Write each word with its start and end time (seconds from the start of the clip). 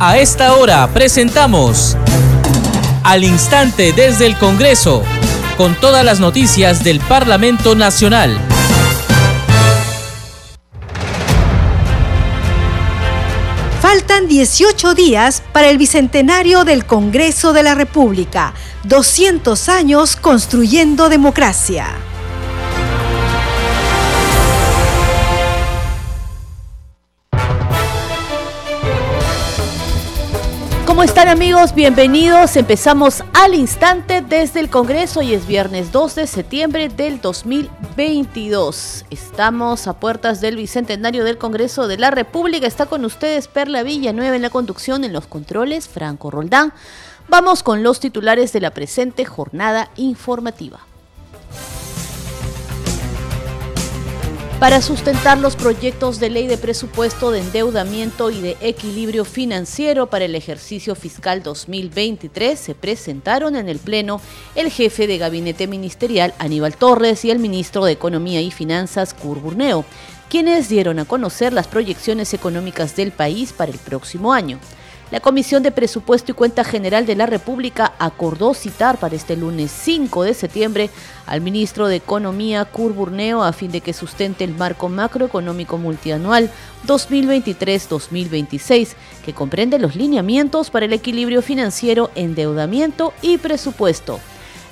A 0.00 0.16
esta 0.16 0.54
hora 0.54 0.86
presentamos 0.94 1.96
Al 3.02 3.24
Instante 3.24 3.92
desde 3.92 4.26
el 4.26 4.38
Congreso, 4.38 5.02
con 5.56 5.74
todas 5.74 6.04
las 6.04 6.20
noticias 6.20 6.84
del 6.84 7.00
Parlamento 7.00 7.74
Nacional. 7.74 8.38
Faltan 13.82 14.28
18 14.28 14.94
días 14.94 15.42
para 15.52 15.68
el 15.68 15.78
Bicentenario 15.78 16.62
del 16.62 16.86
Congreso 16.86 17.52
de 17.52 17.64
la 17.64 17.74
República, 17.74 18.54
200 18.84 19.68
años 19.68 20.14
construyendo 20.14 21.08
democracia. 21.08 21.86
Amigos? 31.28 31.74
Bienvenidos. 31.74 32.56
Empezamos 32.56 33.22
al 33.34 33.54
instante 33.54 34.22
desde 34.22 34.60
el 34.60 34.70
Congreso 34.70 35.20
y 35.20 35.34
es 35.34 35.46
viernes 35.46 35.92
2 35.92 36.14
de 36.14 36.26
septiembre 36.26 36.88
del 36.88 37.20
2022. 37.20 39.04
Estamos 39.10 39.88
a 39.88 40.00
puertas 40.00 40.40
del 40.40 40.56
Bicentenario 40.56 41.24
del 41.24 41.36
Congreso 41.36 41.86
de 41.86 41.98
la 41.98 42.10
República. 42.10 42.66
Está 42.66 42.86
con 42.86 43.04
ustedes 43.04 43.46
Perla 43.46 43.82
Villanueva 43.82 44.36
en 44.36 44.42
la 44.42 44.48
conducción, 44.48 45.04
en 45.04 45.12
los 45.12 45.26
controles, 45.26 45.86
Franco 45.86 46.30
Roldán. 46.30 46.72
Vamos 47.28 47.62
con 47.62 47.82
los 47.82 48.00
titulares 48.00 48.54
de 48.54 48.62
la 48.62 48.70
presente 48.70 49.26
jornada 49.26 49.90
informativa. 49.96 50.87
Para 54.60 54.82
sustentar 54.82 55.38
los 55.38 55.54
proyectos 55.54 56.18
de 56.18 56.30
ley 56.30 56.48
de 56.48 56.58
presupuesto 56.58 57.30
de 57.30 57.38
endeudamiento 57.38 58.28
y 58.28 58.40
de 58.40 58.56
equilibrio 58.60 59.24
financiero 59.24 60.10
para 60.10 60.24
el 60.24 60.34
ejercicio 60.34 60.96
fiscal 60.96 61.44
2023, 61.44 62.58
se 62.58 62.74
presentaron 62.74 63.54
en 63.54 63.68
el 63.68 63.78
Pleno 63.78 64.20
el 64.56 64.72
jefe 64.72 65.06
de 65.06 65.16
gabinete 65.16 65.68
ministerial 65.68 66.34
Aníbal 66.40 66.76
Torres 66.76 67.24
y 67.24 67.30
el 67.30 67.38
ministro 67.38 67.84
de 67.84 67.92
Economía 67.92 68.40
y 68.40 68.50
Finanzas 68.50 69.14
Cur 69.14 69.38
Burneo, 69.38 69.84
quienes 70.28 70.68
dieron 70.68 70.98
a 70.98 71.04
conocer 71.04 71.52
las 71.52 71.68
proyecciones 71.68 72.34
económicas 72.34 72.96
del 72.96 73.12
país 73.12 73.52
para 73.52 73.70
el 73.70 73.78
próximo 73.78 74.32
año. 74.32 74.58
La 75.10 75.20
Comisión 75.20 75.62
de 75.62 75.70
Presupuesto 75.70 76.32
y 76.32 76.34
Cuenta 76.34 76.64
General 76.64 77.06
de 77.06 77.16
la 77.16 77.24
República 77.24 77.94
acordó 77.98 78.52
citar 78.52 78.98
para 78.98 79.16
este 79.16 79.36
lunes 79.36 79.70
5 79.70 80.22
de 80.22 80.34
septiembre 80.34 80.90
al 81.24 81.40
ministro 81.40 81.88
de 81.88 81.96
Economía, 81.96 82.66
Cur 82.66 82.92
Burneo, 82.92 83.42
a 83.42 83.54
fin 83.54 83.72
de 83.72 83.80
que 83.80 83.94
sustente 83.94 84.44
el 84.44 84.54
marco 84.54 84.90
macroeconómico 84.90 85.78
multianual 85.78 86.50
2023-2026, 86.86 88.88
que 89.24 89.32
comprende 89.32 89.78
los 89.78 89.96
lineamientos 89.96 90.68
para 90.68 90.84
el 90.84 90.92
equilibrio 90.92 91.40
financiero, 91.40 92.10
endeudamiento 92.14 93.14
y 93.22 93.38
presupuesto. 93.38 94.20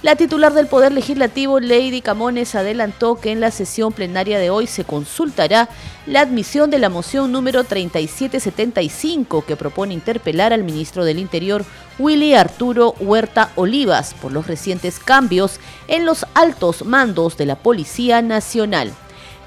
La 0.06 0.14
titular 0.14 0.54
del 0.54 0.68
Poder 0.68 0.92
Legislativo, 0.92 1.58
Lady 1.58 2.00
Camones, 2.00 2.54
adelantó 2.54 3.16
que 3.16 3.32
en 3.32 3.40
la 3.40 3.50
sesión 3.50 3.92
plenaria 3.92 4.38
de 4.38 4.50
hoy 4.50 4.68
se 4.68 4.84
consultará 4.84 5.68
la 6.06 6.20
admisión 6.20 6.70
de 6.70 6.78
la 6.78 6.88
moción 6.88 7.32
número 7.32 7.64
3775 7.64 9.44
que 9.44 9.56
propone 9.56 9.94
interpelar 9.94 10.52
al 10.52 10.62
ministro 10.62 11.04
del 11.04 11.18
Interior, 11.18 11.64
Willy 11.98 12.34
Arturo 12.34 12.94
Huerta 13.00 13.50
Olivas, 13.56 14.14
por 14.14 14.30
los 14.30 14.46
recientes 14.46 15.00
cambios 15.00 15.58
en 15.88 16.06
los 16.06 16.24
altos 16.34 16.84
mandos 16.84 17.36
de 17.36 17.46
la 17.46 17.56
Policía 17.56 18.22
Nacional. 18.22 18.92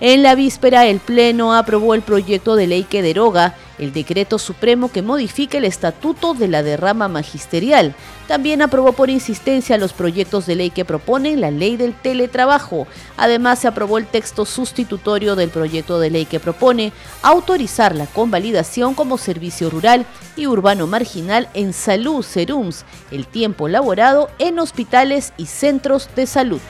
En 0.01 0.23
la 0.23 0.33
víspera, 0.33 0.85
el 0.85 1.01
Pleno 1.01 1.53
aprobó 1.53 1.93
el 1.93 2.01
proyecto 2.01 2.55
de 2.55 2.67
ley 2.67 2.83
que 2.83 3.01
deroga 3.01 3.55
el 3.77 3.91
decreto 3.91 4.39
supremo 4.39 4.89
que 4.89 5.01
modifica 5.01 5.57
el 5.57 5.65
estatuto 5.65 6.33
de 6.33 6.47
la 6.47 6.63
derrama 6.63 7.09
magisterial. 7.09 7.93
También 8.25 8.61
aprobó 8.61 8.93
por 8.93 9.09
insistencia 9.09 9.77
los 9.77 9.91
proyectos 9.91 10.45
de 10.45 10.55
ley 10.55 10.69
que 10.69 10.85
proponen 10.85 11.41
la 11.41 11.51
ley 11.51 11.75
del 11.75 11.93
teletrabajo. 11.93 12.87
Además, 13.17 13.59
se 13.59 13.67
aprobó 13.67 13.97
el 13.97 14.07
texto 14.07 14.45
sustitutorio 14.45 15.35
del 15.35 15.49
proyecto 15.49 15.99
de 15.99 16.11
ley 16.11 16.25
que 16.25 16.39
propone 16.39 16.93
autorizar 17.21 17.93
la 17.93 18.05
convalidación 18.05 18.95
como 18.95 19.17
servicio 19.17 19.69
rural 19.69 20.05
y 20.37 20.47
urbano 20.47 20.87
marginal 20.87 21.49
en 21.53 21.73
salud, 21.73 22.23
serums, 22.23 22.85
el 23.11 23.27
tiempo 23.27 23.67
laborado 23.67 24.29
en 24.39 24.59
hospitales 24.59 25.33
y 25.35 25.47
centros 25.47 26.09
de 26.15 26.25
salud. 26.25 26.61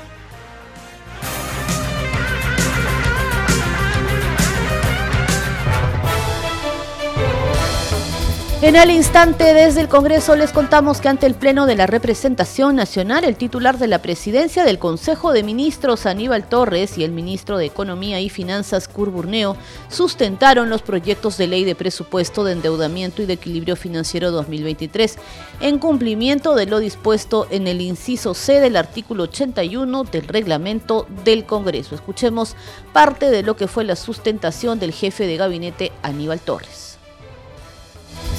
En 8.61 8.75
el 8.75 8.91
instante 8.91 9.53
desde 9.53 9.79
el 9.79 9.87
Congreso 9.87 10.35
les 10.35 10.51
contamos 10.51 10.99
que 10.99 11.07
ante 11.07 11.25
el 11.25 11.33
Pleno 11.33 11.65
de 11.65 11.77
la 11.77 11.87
Representación 11.87 12.75
Nacional, 12.75 13.23
el 13.23 13.37
titular 13.37 13.77
de 13.77 13.87
la 13.87 14.01
presidencia 14.01 14.65
del 14.65 14.79
Consejo 14.79 15.31
de 15.31 15.43
Ministros, 15.43 16.05
Aníbal 16.05 16.49
Torres, 16.49 16.97
y 16.97 17.05
el 17.05 17.11
ministro 17.13 17.57
de 17.57 17.67
Economía 17.67 18.19
y 18.19 18.27
Finanzas, 18.27 18.89
Cur 18.89 19.11
Burneo, 19.11 19.55
sustentaron 19.87 20.69
los 20.69 20.81
proyectos 20.81 21.37
de 21.37 21.47
ley 21.47 21.63
de 21.63 21.73
presupuesto 21.73 22.43
de 22.43 22.51
endeudamiento 22.51 23.21
y 23.21 23.27
de 23.27 23.33
equilibrio 23.33 23.77
financiero 23.77 24.29
2023, 24.29 25.15
en 25.61 25.79
cumplimiento 25.79 26.53
de 26.53 26.65
lo 26.65 26.79
dispuesto 26.79 27.47
en 27.51 27.65
el 27.65 27.79
inciso 27.79 28.33
C 28.33 28.59
del 28.59 28.75
artículo 28.75 29.23
81 29.23 30.03
del 30.03 30.27
reglamento 30.27 31.07
del 31.23 31.45
Congreso. 31.45 31.95
Escuchemos 31.95 32.57
parte 32.91 33.31
de 33.31 33.41
lo 33.41 33.55
que 33.55 33.69
fue 33.69 33.85
la 33.85 33.95
sustentación 33.95 34.79
del 34.79 34.91
jefe 34.91 35.27
de 35.27 35.37
gabinete, 35.37 35.93
Aníbal 36.03 36.41
Torres. 36.41 36.88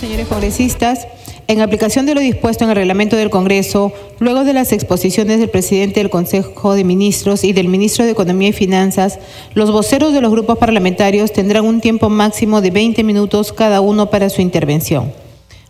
Señores 0.00 0.28
congresistas, 0.28 1.06
en 1.46 1.60
aplicación 1.60 2.06
de 2.06 2.14
lo 2.14 2.22
dispuesto 2.22 2.64
en 2.64 2.70
el 2.70 2.76
reglamento 2.76 3.16
del 3.16 3.28
Congreso, 3.28 3.92
luego 4.18 4.44
de 4.44 4.54
las 4.54 4.72
exposiciones 4.72 5.40
del 5.40 5.50
presidente 5.50 6.00
del 6.00 6.08
Consejo 6.08 6.72
de 6.72 6.84
Ministros 6.84 7.44
y 7.44 7.52
del 7.52 7.68
ministro 7.68 8.06
de 8.06 8.12
Economía 8.12 8.48
y 8.48 8.52
Finanzas, 8.54 9.18
los 9.52 9.70
voceros 9.70 10.14
de 10.14 10.22
los 10.22 10.30
grupos 10.30 10.56
parlamentarios 10.56 11.34
tendrán 11.34 11.66
un 11.66 11.82
tiempo 11.82 12.08
máximo 12.08 12.62
de 12.62 12.70
20 12.70 13.04
minutos 13.04 13.52
cada 13.52 13.82
uno 13.82 14.08
para 14.08 14.30
su 14.30 14.40
intervención. 14.40 15.12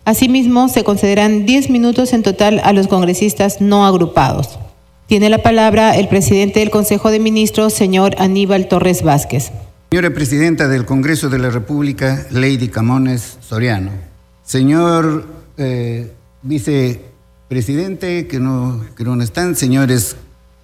Asimismo, 0.05 0.69
se 0.69 0.85
concederán 0.85 1.45
10 1.45 1.69
minutos 1.69 2.13
en 2.13 2.23
total 2.23 2.61
a 2.63 2.71
los 2.71 2.87
congresistas 2.87 3.59
no 3.59 3.85
agrupados. 3.85 4.59
Tiene 5.07 5.29
la 5.29 5.39
palabra 5.39 5.97
el 5.97 6.07
presidente 6.07 6.61
del 6.61 6.69
Consejo 6.69 7.11
de 7.11 7.19
Ministros, 7.19 7.73
señor 7.73 8.15
Aníbal 8.17 8.69
Torres 8.69 9.03
Vázquez. 9.03 9.51
Señora 9.91 10.13
Presidenta 10.13 10.69
del 10.69 10.85
Congreso 10.85 11.27
de 11.27 11.39
la 11.39 11.49
República, 11.49 12.25
Lady 12.31 12.69
Camones 12.69 13.37
Soriano. 13.41 14.10
Señor 14.51 15.23
eh, 15.55 16.11
vicepresidente, 16.41 18.27
que 18.27 18.41
no, 18.41 18.83
que 18.97 19.05
no 19.05 19.21
están, 19.23 19.55
señores 19.55 20.17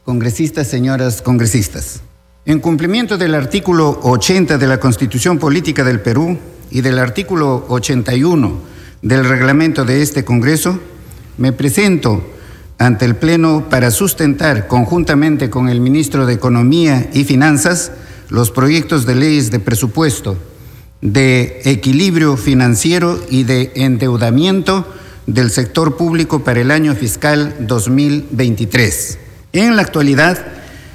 congresistas, 0.03 0.67
señoras 0.67 1.21
congresistas. 1.21 2.01
En 2.45 2.59
cumplimiento 2.59 3.17
del 3.17 3.33
artículo 3.33 3.97
80 4.03 4.57
de 4.57 4.67
la 4.67 4.81
Constitución 4.81 5.39
Política 5.39 5.85
del 5.85 6.01
Perú 6.01 6.37
y 6.69 6.81
del 6.81 6.99
artículo 6.99 7.65
81 7.69 8.59
del 9.03 9.23
reglamento 9.23 9.85
de 9.85 10.01
este 10.01 10.25
Congreso, 10.25 10.81
me 11.37 11.53
presento 11.53 12.29
ante 12.77 13.05
el 13.05 13.15
Pleno 13.15 13.69
para 13.69 13.89
sustentar 13.91 14.67
conjuntamente 14.67 15.49
con 15.49 15.69
el 15.69 15.79
ministro 15.79 16.25
de 16.25 16.33
Economía 16.33 17.09
y 17.13 17.23
Finanzas 17.23 17.93
los 18.27 18.51
proyectos 18.51 19.05
de 19.05 19.15
leyes 19.15 19.49
de 19.49 19.61
presupuesto 19.61 20.35
de 21.01 21.61
equilibrio 21.65 22.37
financiero 22.37 23.23
y 23.29 23.43
de 23.43 23.71
endeudamiento 23.75 24.87
del 25.27 25.51
sector 25.51 25.97
público 25.97 26.43
para 26.43 26.61
el 26.61 26.71
año 26.71 26.95
fiscal 26.95 27.55
2023. 27.59 29.19
En 29.53 29.75
la 29.75 29.81
actualidad, 29.81 30.37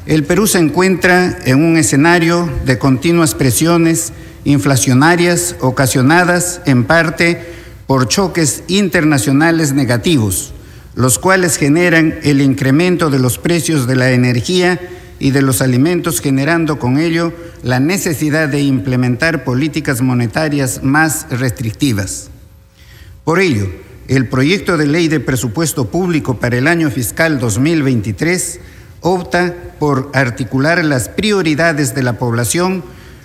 el 0.06 0.24
Perú 0.24 0.46
se 0.46 0.58
encuentra 0.58 1.38
en 1.44 1.62
un 1.62 1.76
escenario 1.76 2.50
de 2.64 2.78
continuas 2.78 3.34
presiones 3.34 4.12
inflacionarias 4.44 5.54
ocasionadas 5.60 6.60
en 6.66 6.84
parte 6.84 7.40
por 7.86 8.08
choques 8.08 8.64
internacionales 8.68 9.72
negativos, 9.72 10.52
los 10.94 11.18
cuales 11.18 11.56
generan 11.56 12.14
el 12.22 12.40
incremento 12.40 13.10
de 13.10 13.18
los 13.18 13.38
precios 13.38 13.86
de 13.86 13.96
la 13.96 14.10
energía 14.10 14.80
y 15.22 15.30
de 15.30 15.40
los 15.40 15.62
alimentos, 15.62 16.20
generando 16.20 16.80
con 16.80 16.98
ello 16.98 17.32
la 17.62 17.78
necesidad 17.78 18.48
de 18.48 18.60
implementar 18.60 19.44
políticas 19.44 20.02
monetarias 20.02 20.82
más 20.82 21.28
restrictivas. 21.30 22.28
Por 23.22 23.38
ello, 23.38 23.70
el 24.08 24.26
proyecto 24.26 24.76
de 24.76 24.86
ley 24.86 25.06
de 25.06 25.20
presupuesto 25.20 25.88
público 25.88 26.40
para 26.40 26.58
el 26.58 26.66
año 26.66 26.90
fiscal 26.90 27.38
2023 27.38 28.58
opta 29.00 29.54
por 29.78 30.10
articular 30.12 30.84
las 30.84 31.08
prioridades 31.08 31.94
de 31.94 32.02
la 32.02 32.18
población, 32.18 32.82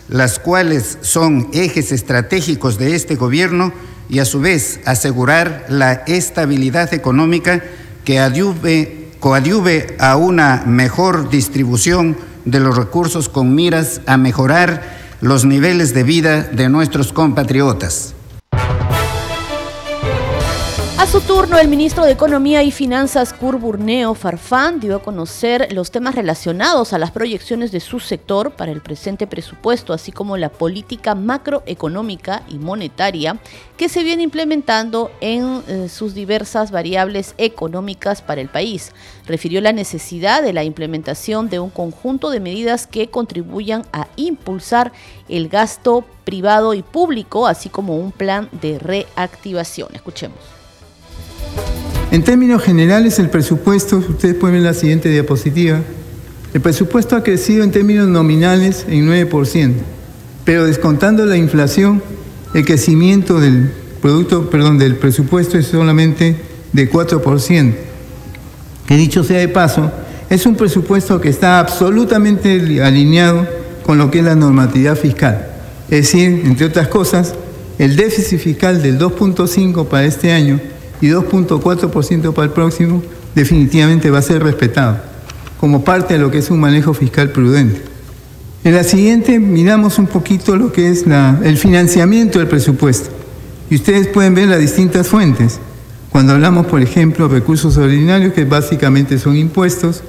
las 0.07 0.38
cuales 0.38 0.99
son 1.01 1.49
ejes 1.51 1.91
estratégicos 1.91 2.77
de 2.77 2.94
este 2.94 3.15
gobierno 3.15 3.73
y 4.07 4.19
a 4.19 4.25
su 4.25 4.39
vez 4.39 4.81
asegurar 4.85 5.65
la 5.67 5.94
estabilidad 6.05 6.94
económica 6.94 7.63
que 8.05 8.19
adyuve 8.19 8.96
coadyuve 9.19 9.96
a 10.00 10.16
una 10.16 10.64
mejor 10.66 11.30
distribución 11.30 12.18
de 12.46 12.60
los 12.60 12.75
recursos 12.78 13.30
con 13.30 13.56
miras 13.56 14.02
a 14.06 14.18
mejorar 14.18 14.98
los 15.22 15.46
niveles 15.46 15.94
de 15.94 16.04
vida 16.04 16.44
de 16.44 16.69
nuestros 16.69 17.12
compatriotas. 17.12 18.14
A 20.97 21.05
su 21.05 21.21
turno, 21.21 21.59
el 21.59 21.67
ministro 21.67 22.05
de 22.05 22.13
Economía 22.13 22.63
y 22.63 22.71
Finanzas, 22.71 23.31
Curburneo 23.31 24.15
Farfán, 24.15 24.79
dio 24.79 24.95
a 24.95 25.01
conocer 25.03 25.71
los 25.71 25.91
temas 25.91 26.15
relacionados 26.15 26.91
a 26.91 26.97
las 26.97 27.11
proyecciones 27.11 27.71
de 27.71 27.81
su 27.81 27.99
sector 27.99 28.53
para 28.53 28.71
el 28.71 28.81
presente 28.81 29.27
presupuesto, 29.27 29.94
así 29.94 30.11
como 30.11 30.38
la 30.38 30.49
política 30.49 31.13
macroeconómica 31.13 32.41
y 32.49 32.57
monetaria 32.57 33.38
que 33.77 33.89
se 33.89 34.03
viene 34.03 34.23
implementando 34.23 35.11
en 35.21 35.61
eh, 35.67 35.88
sus 35.88 36.15
diversas 36.15 36.71
variables 36.71 37.35
económicas 37.38 38.23
para 38.23 38.41
el 38.41 38.49
país. 38.49 38.91
Refirió 39.27 39.61
la 39.61 39.73
necesidad 39.73 40.41
de 40.41 40.51
la 40.51 40.63
implementación 40.63 41.47
de 41.47 41.59
un 41.59 41.69
conjunto 41.69 42.31
de 42.31 42.39
medidas 42.39 42.88
que 42.88 43.11
contribuyan 43.11 43.85
a 43.94 44.07
impulsar 44.15 44.91
el 45.29 45.47
gasto 45.47 46.03
privado 46.23 46.73
y 46.73 46.81
público, 46.81 47.45
así 47.45 47.69
como 47.69 47.97
un 47.97 48.11
plan 48.11 48.49
de 48.51 48.79
reactivación. 48.79 49.89
Escuchemos. 49.94 50.57
En 52.09 52.24
términos 52.24 52.63
generales, 52.63 53.19
el 53.19 53.30
presupuesto, 53.30 53.98
ustedes 53.98 54.36
pueden 54.36 54.56
ver 54.56 54.63
la 54.63 54.74
siguiente 54.74 55.09
diapositiva, 55.09 55.81
el 56.54 56.62
presupuesto 56.62 57.18
ha 57.18 57.24
crecido 57.24 57.65
en 57.65 57.71
términos 57.71 58.07
nominales 58.07 58.86
en 58.88 59.09
9%, 59.09 59.74
pero 60.45 60.65
descontando 60.65 61.25
la 61.25 61.36
inflación, 61.36 62.01
el 62.54 62.65
crecimiento 62.65 63.42
del 63.42 63.74
producto, 64.01 64.50
perdón, 64.50 64.77
del 64.77 64.95
presupuesto 64.95 65.57
es 65.57 65.68
solamente 65.68 66.38
de 66.71 66.89
4%. 66.89 67.74
Que 68.88 68.95
dicho 68.95 69.25
sea 69.25 69.39
de 69.39 69.50
paso, 69.50 69.92
es 70.30 70.45
un 70.45 70.56
presupuesto 70.56 71.19
que 71.19 71.27
está 71.27 71.59
absolutamente 71.59 72.81
alineado 72.81 73.45
con 73.86 73.98
lo 73.98 74.09
que 74.09 74.19
es 74.19 74.25
la 74.25 74.36
normatividad 74.36 74.95
fiscal. 74.95 75.45
Es 75.89 76.12
decir, 76.12 76.44
entre 76.45 76.68
otras 76.68 76.88
cosas, 76.88 77.36
el 77.80 77.98
déficit 77.98 78.39
fiscal 78.39 78.81
del 78.81 78.98
2.5 78.98 79.88
para 79.88 80.06
este 80.06 80.31
año 80.31 80.62
y 81.01 81.07
2.4% 81.07 82.33
para 82.33 82.45
el 82.45 82.51
próximo, 82.51 83.03
definitivamente 83.35 84.09
va 84.09 84.19
a 84.19 84.23
ser 84.23 84.44
respetado 84.44 84.97
como 85.59 85.83
parte 85.83 86.13
de 86.13 86.19
lo 86.19 86.31
que 86.31 86.38
es 86.38 86.49
un 86.49 86.59
manejo 86.59 86.94
fiscal 86.94 87.31
prudente. 87.31 87.81
En 88.63 88.75
la 88.75 88.83
siguiente 88.83 89.39
miramos 89.39 89.97
un 89.97 90.07
poquito 90.07 90.55
lo 90.55 90.71
que 90.71 90.89
es 90.89 91.05
el 91.44 91.57
financiamiento 91.57 92.39
del 92.39 92.47
presupuesto. 92.47 93.09
Y 93.69 93.75
ustedes 93.75 94.07
pueden 94.07 94.35
ver 94.35 94.47
las 94.49 94.59
distintas 94.59 95.07
fuentes. 95.07 95.59
Cuando 96.09 96.33
hablamos, 96.33 96.67
por 96.67 96.81
ejemplo, 96.81 97.27
recursos 97.27 97.77
ordinarios, 97.77 98.33
que 98.33 98.45
básicamente 98.45 99.19
son 99.19 99.35
impuestos, 99.35 100.03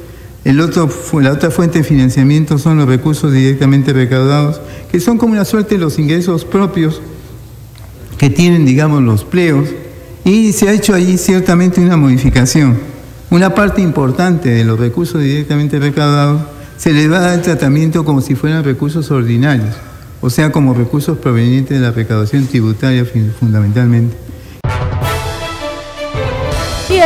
el 0.45 0.61
otro, 0.61 0.89
la 1.21 1.33
otra 1.33 1.51
fuente 1.51 1.79
de 1.79 1.85
financiamiento 1.85 2.59
son 2.59 2.79
los 2.79 2.89
recursos 2.89 3.33
directamente 3.33 3.93
recaudados, 3.93 4.61
que 4.91 5.01
son 5.01 5.19
como 5.19 5.33
una 5.33 5.45
suerte 5.45 5.77
los 5.77 5.99
ingresos 5.99 6.45
propios 6.45 7.01
que 8.17 8.31
tienen, 8.31 8.65
digamos, 8.65 9.03
los 9.03 9.25
pleos, 9.25 9.69
y 10.29 10.53
se 10.53 10.69
ha 10.69 10.73
hecho 10.75 10.93
allí 10.93 11.17
ciertamente 11.17 11.81
una 11.81 11.97
modificación. 11.97 12.79
Una 13.31 13.55
parte 13.55 13.81
importante 13.81 14.51
de 14.51 14.63
los 14.63 14.79
recursos 14.79 15.23
directamente 15.23 15.79
recaudados 15.79 16.43
se 16.77 16.93
les 16.93 17.11
va 17.11 17.17
a 17.17 17.21
dar 17.21 17.35
el 17.37 17.43
tratamiento 17.43 18.05
como 18.05 18.21
si 18.21 18.35
fueran 18.35 18.63
recursos 18.63 19.11
ordinarios, 19.11 19.75
o 20.21 20.29
sea, 20.29 20.53
como 20.53 20.75
recursos 20.75 21.17
provenientes 21.17 21.81
de 21.81 21.87
la 21.87 21.93
recaudación 21.93 22.47
tributaria 22.47 23.07
fundamentalmente. 23.41 24.15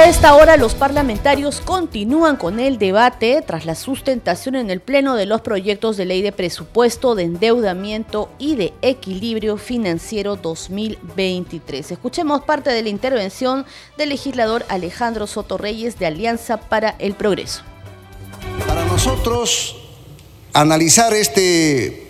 A 0.03 0.09
esta 0.09 0.35
hora 0.35 0.57
los 0.57 0.75
parlamentarios 0.75 1.61
continúan 1.61 2.37
con 2.37 2.59
el 2.59 2.77
debate 2.81 3.41
tras 3.47 3.67
la 3.67 3.77
sustentación 3.77 4.57
en 4.57 4.69
el 4.69 4.81
Pleno 4.81 5.15
de 5.15 5.27
los 5.27 5.43
proyectos 5.43 5.97
de 5.97 6.07
ley 6.07 6.23
de 6.23 6.33
presupuesto, 6.33 7.15
de 7.15 7.23
endeudamiento 7.23 8.29
y 8.37 8.57
de 8.57 8.73
equilibrio 8.83 9.59
financiero 9.59 10.35
2023. 10.35 11.93
Escuchemos 11.93 12.43
parte 12.43 12.71
de 12.71 12.83
la 12.83 12.89
intervención 12.89 13.65
del 13.97 14.09
legislador 14.09 14.67
Alejandro 14.69 15.29
Soto 15.29 15.57
Reyes 15.57 16.01
de 16.01 16.07
Alianza 16.07 16.57
para 16.57 16.97
el 16.99 17.15
Progreso. 17.15 17.63
Para 18.67 18.85
nosotros, 18.85 19.77
analizar 20.53 21.15
este 21.15 22.09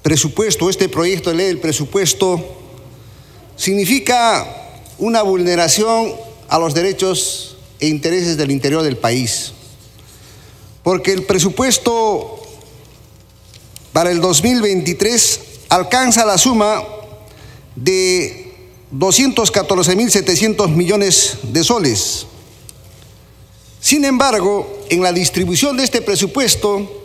presupuesto, 0.00 0.70
este 0.70 0.88
proyecto 0.88 1.28
de 1.28 1.36
ley 1.36 1.46
del 1.48 1.60
presupuesto, 1.60 2.42
significa 3.54 4.46
una 4.96 5.20
vulneración 5.20 6.24
a 6.48 6.58
los 6.58 6.74
derechos 6.74 7.56
e 7.80 7.88
intereses 7.88 8.36
del 8.36 8.50
interior 8.50 8.82
del 8.82 8.96
país. 8.96 9.52
Porque 10.82 11.12
el 11.12 11.24
presupuesto 11.24 12.40
para 13.92 14.10
el 14.10 14.20
2023 14.20 15.40
alcanza 15.68 16.24
la 16.24 16.38
suma 16.38 16.82
de 17.76 18.52
214.700 18.92 20.68
millones 20.68 21.38
de 21.42 21.64
soles. 21.64 22.26
Sin 23.80 24.04
embargo, 24.04 24.84
en 24.88 25.02
la 25.02 25.12
distribución 25.12 25.76
de 25.76 25.84
este 25.84 26.00
presupuesto, 26.00 27.02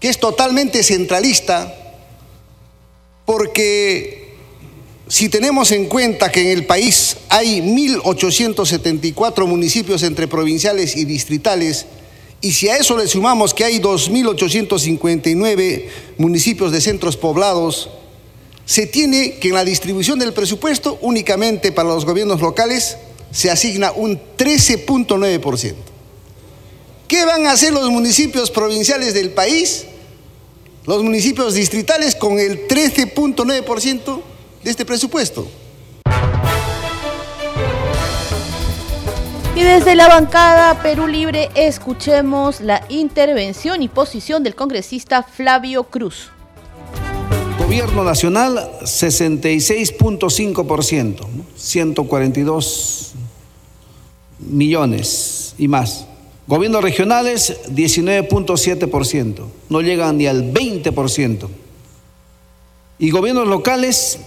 que 0.00 0.08
es 0.08 0.18
totalmente 0.18 0.82
centralista, 0.82 1.74
porque 3.24 4.25
si 5.08 5.28
tenemos 5.28 5.70
en 5.70 5.86
cuenta 5.86 6.32
que 6.32 6.40
en 6.40 6.58
el 6.58 6.66
país 6.66 7.16
hay 7.28 7.60
1.874 7.60 9.46
municipios 9.46 10.02
entre 10.02 10.26
provinciales 10.26 10.96
y 10.96 11.04
distritales, 11.04 11.86
y 12.40 12.52
si 12.52 12.68
a 12.68 12.76
eso 12.76 12.98
le 12.98 13.06
sumamos 13.06 13.54
que 13.54 13.64
hay 13.64 13.78
2.859 13.78 15.84
municipios 16.18 16.72
de 16.72 16.80
centros 16.80 17.16
poblados, 17.16 17.88
se 18.64 18.86
tiene 18.86 19.34
que 19.34 19.48
en 19.48 19.54
la 19.54 19.64
distribución 19.64 20.18
del 20.18 20.32
presupuesto 20.32 20.98
únicamente 21.00 21.70
para 21.70 21.88
los 21.88 22.04
gobiernos 22.04 22.40
locales 22.40 22.96
se 23.30 23.50
asigna 23.50 23.92
un 23.92 24.20
13.9%. 24.36 25.74
¿Qué 27.06 27.24
van 27.24 27.46
a 27.46 27.52
hacer 27.52 27.72
los 27.72 27.88
municipios 27.90 28.50
provinciales 28.50 29.14
del 29.14 29.30
país? 29.30 29.84
Los 30.84 31.04
municipios 31.04 31.54
distritales 31.54 32.16
con 32.16 32.40
el 32.40 32.66
13.9% 32.66 34.22
de 34.66 34.70
este 34.72 34.84
presupuesto. 34.84 35.48
Y 39.54 39.62
desde 39.62 39.94
la 39.94 40.08
bancada 40.08 40.82
Perú 40.82 41.06
Libre 41.06 41.50
escuchemos 41.54 42.60
la 42.60 42.84
intervención 42.88 43.80
y 43.80 43.88
posición 43.88 44.42
del 44.42 44.56
congresista 44.56 45.22
Flavio 45.22 45.84
Cruz. 45.84 46.32
Gobierno 47.60 48.02
Nacional 48.02 48.72
66.5%, 48.82 51.26
142 51.54 53.12
millones 54.40 55.54
y 55.58 55.68
más. 55.68 56.06
Gobiernos 56.48 56.82
regionales 56.82 57.56
19.7%, 57.68 59.44
no 59.68 59.80
llegan 59.80 60.18
ni 60.18 60.26
al 60.26 60.52
20%. 60.52 61.46
Y 62.98 63.10
gobiernos 63.10 63.46
locales 63.46 64.18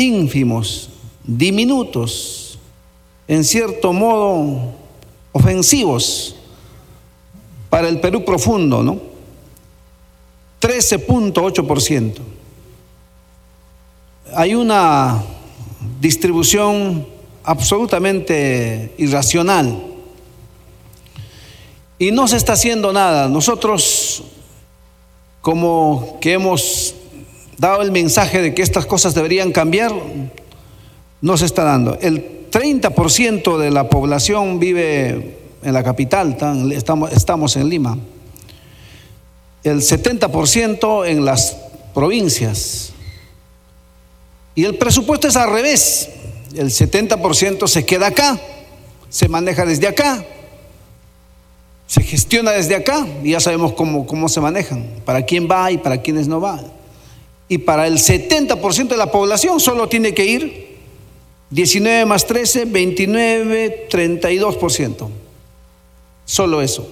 ínfimos, 0.00 0.90
diminutos, 1.24 2.58
en 3.28 3.44
cierto 3.44 3.92
modo 3.92 4.72
ofensivos 5.32 6.34
para 7.68 7.88
el 7.88 8.00
Perú 8.00 8.24
profundo, 8.24 8.82
¿no? 8.82 8.98
13.8%. 10.60 12.14
Hay 14.34 14.54
una 14.54 15.22
distribución 16.00 17.06
absolutamente 17.44 18.94
irracional 18.98 19.82
y 21.98 22.10
no 22.10 22.26
se 22.28 22.36
está 22.36 22.54
haciendo 22.54 22.92
nada. 22.92 23.28
Nosotros, 23.28 24.22
como 25.40 26.18
que 26.20 26.32
hemos 26.32 26.94
dado 27.60 27.82
el 27.82 27.92
mensaje 27.92 28.40
de 28.40 28.54
que 28.54 28.62
estas 28.62 28.86
cosas 28.86 29.14
deberían 29.14 29.52
cambiar, 29.52 29.92
no 31.20 31.36
se 31.36 31.44
está 31.44 31.62
dando. 31.62 31.98
El 32.00 32.48
30% 32.50 33.58
de 33.58 33.70
la 33.70 33.90
población 33.90 34.58
vive 34.58 35.36
en 35.62 35.74
la 35.74 35.84
capital, 35.84 36.38
estamos, 36.72 37.56
en 37.56 37.68
Lima. 37.68 37.98
El 39.62 39.82
70% 39.82 41.06
en 41.06 41.26
las 41.26 41.54
provincias. 41.92 42.94
Y 44.54 44.64
el 44.64 44.76
presupuesto 44.76 45.28
es 45.28 45.36
al 45.36 45.52
revés. 45.52 46.08
El 46.54 46.70
70% 46.70 47.68
se 47.68 47.84
queda 47.84 48.06
acá, 48.06 48.40
se 49.10 49.28
maneja 49.28 49.66
desde 49.66 49.86
acá, 49.86 50.24
se 51.86 52.02
gestiona 52.02 52.52
desde 52.52 52.74
acá 52.74 53.06
y 53.22 53.32
ya 53.32 53.40
sabemos 53.40 53.74
cómo, 53.74 54.06
cómo 54.06 54.30
se 54.30 54.40
manejan, 54.40 54.86
para 55.04 55.26
quién 55.26 55.46
va 55.48 55.70
y 55.70 55.76
para 55.76 56.00
quiénes 56.00 56.26
no 56.26 56.40
va 56.40 56.60
y 57.50 57.58
para 57.58 57.88
el 57.88 57.98
70% 57.98 58.86
de 58.86 58.96
la 58.96 59.10
población 59.10 59.58
solo 59.58 59.88
tiene 59.88 60.14
que 60.14 60.24
ir 60.24 60.78
19 61.50 62.06
más 62.06 62.24
13, 62.24 62.66
29, 62.66 63.88
32%. 63.90 65.08
Solo 66.24 66.62
eso. 66.62 66.88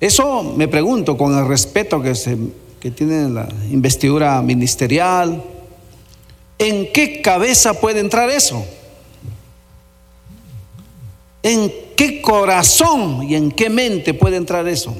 Eso 0.00 0.42
me 0.42 0.66
pregunto 0.66 1.16
con 1.16 1.38
el 1.38 1.46
respeto 1.46 2.02
que, 2.02 2.16
se, 2.16 2.36
que 2.80 2.90
tiene 2.90 3.28
la 3.28 3.48
investidura 3.70 4.42
ministerial, 4.42 5.40
¿en 6.58 6.92
qué 6.92 7.22
cabeza 7.22 7.80
puede 7.80 8.00
entrar 8.00 8.28
eso? 8.28 8.64
¿En 11.44 11.72
qué 11.94 12.20
corazón 12.20 13.22
y 13.22 13.36
en 13.36 13.52
qué 13.52 13.70
mente 13.70 14.14
puede 14.14 14.36
entrar 14.36 14.66
eso? 14.66 14.96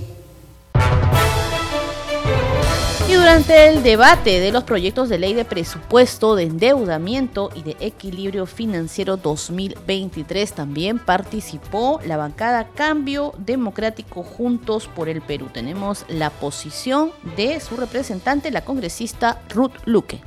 Y 3.11 3.15
durante 3.15 3.67
el 3.67 3.83
debate 3.83 4.39
de 4.39 4.53
los 4.53 4.63
proyectos 4.63 5.09
de 5.09 5.19
ley 5.19 5.35
de 5.35 5.45
presupuesto, 5.45 6.37
de 6.37 6.45
endeudamiento 6.45 7.51
y 7.57 7.63
de 7.65 7.77
equilibrio 7.81 8.47
financiero 8.47 9.17
2023 9.17 10.53
también 10.53 11.01
participó 11.01 11.99
la 12.07 12.17
bancada 12.17 12.69
Cambio 12.73 13.35
Democrático 13.37 14.23
Juntos 14.23 14.89
por 14.95 15.09
el 15.09 15.23
Perú. 15.23 15.49
Tenemos 15.53 16.05
la 16.07 16.31
posición 16.31 17.11
de 17.37 17.59
su 17.59 17.77
representante, 17.77 18.53
la 18.53 18.65
congresista 18.65 19.43
Ruth 19.49 19.73
Luque. 19.87 20.21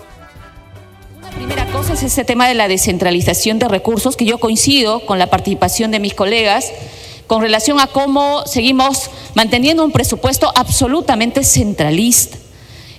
La 1.22 1.30
primera 1.30 1.66
cosa 1.68 1.94
es 1.94 2.04
ese 2.04 2.26
tema 2.26 2.50
de 2.50 2.54
la 2.54 2.68
descentralización 2.68 3.60
de 3.60 3.70
recursos, 3.70 4.18
que 4.18 4.26
yo 4.26 4.40
coincido 4.40 5.06
con 5.06 5.20
la 5.20 5.28
participación 5.28 5.90
de 5.92 6.02
mis 6.02 6.16
colegas 6.16 6.70
con 7.28 7.42
relación 7.42 7.80
a 7.80 7.88
cómo 7.88 8.46
seguimos 8.46 9.10
manteniendo 9.36 9.86
un 9.86 9.94
presupuesto 9.94 10.52
absolutamente 10.54 11.46
centralista 11.46 12.43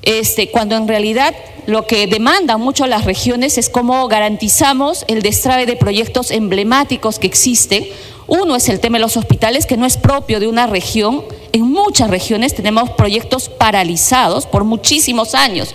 este, 0.04 0.50
cuando 0.50 0.76
en 0.76 0.88
realidad 0.88 1.34
lo 1.66 1.87
que 1.87 2.06
demandan 2.06 2.61
mucho 2.61 2.87
las 2.87 3.04
regiones 3.04 3.56
es 3.58 3.70
cómo 3.70 4.06
garantizamos 4.08 5.04
el 5.08 5.23
destrave 5.23 5.66
de 5.66 5.76
proyectos 5.76 6.30
emblemáticos 6.30 7.18
que 7.18 7.26
existen. 7.26 7.87
Uno 8.26 8.56
es 8.56 8.68
el 8.68 8.80
tema 8.80 8.99
de 8.99 9.02
los 9.02 9.16
hospitales, 9.16 9.66
que 9.66 9.76
no 9.76 9.87
es 9.87 9.96
propio 9.96 10.40
de 10.40 10.46
una 10.46 10.66
región. 10.66 11.25
En 11.52 11.62
muchas 11.62 12.11
regiones 12.11 12.54
tenemos 12.54 12.90
proyectos 12.90 13.49
paralizados 13.49 14.46
por 14.46 14.64
muchísimos 14.64 15.34
años 15.34 15.75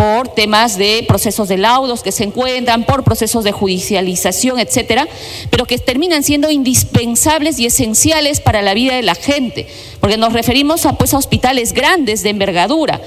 por 0.00 0.28
temas 0.28 0.78
de 0.78 1.04
procesos 1.06 1.46
de 1.48 1.58
laudos 1.58 2.02
que 2.02 2.10
se 2.10 2.24
encuentran, 2.24 2.84
por 2.84 3.04
procesos 3.04 3.44
de 3.44 3.52
judicialización, 3.52 4.58
etcétera, 4.58 5.06
pero 5.50 5.66
que 5.66 5.76
terminan 5.76 6.22
siendo 6.22 6.50
indispensables 6.50 7.58
y 7.58 7.66
esenciales 7.66 8.40
para 8.40 8.62
la 8.62 8.72
vida 8.72 8.94
de 8.94 9.02
la 9.02 9.14
gente, 9.14 9.66
porque 10.00 10.16
nos 10.16 10.32
referimos 10.32 10.86
a, 10.86 10.94
pues, 10.94 11.12
a 11.12 11.18
hospitales 11.18 11.74
grandes 11.74 12.22
de 12.22 12.30
envergadura. 12.30 12.98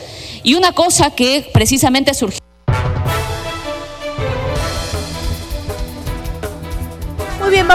Y 0.44 0.54
una 0.54 0.74
cosa 0.74 1.10
que 1.10 1.50
precisamente 1.52 2.14
surgió. 2.14 2.43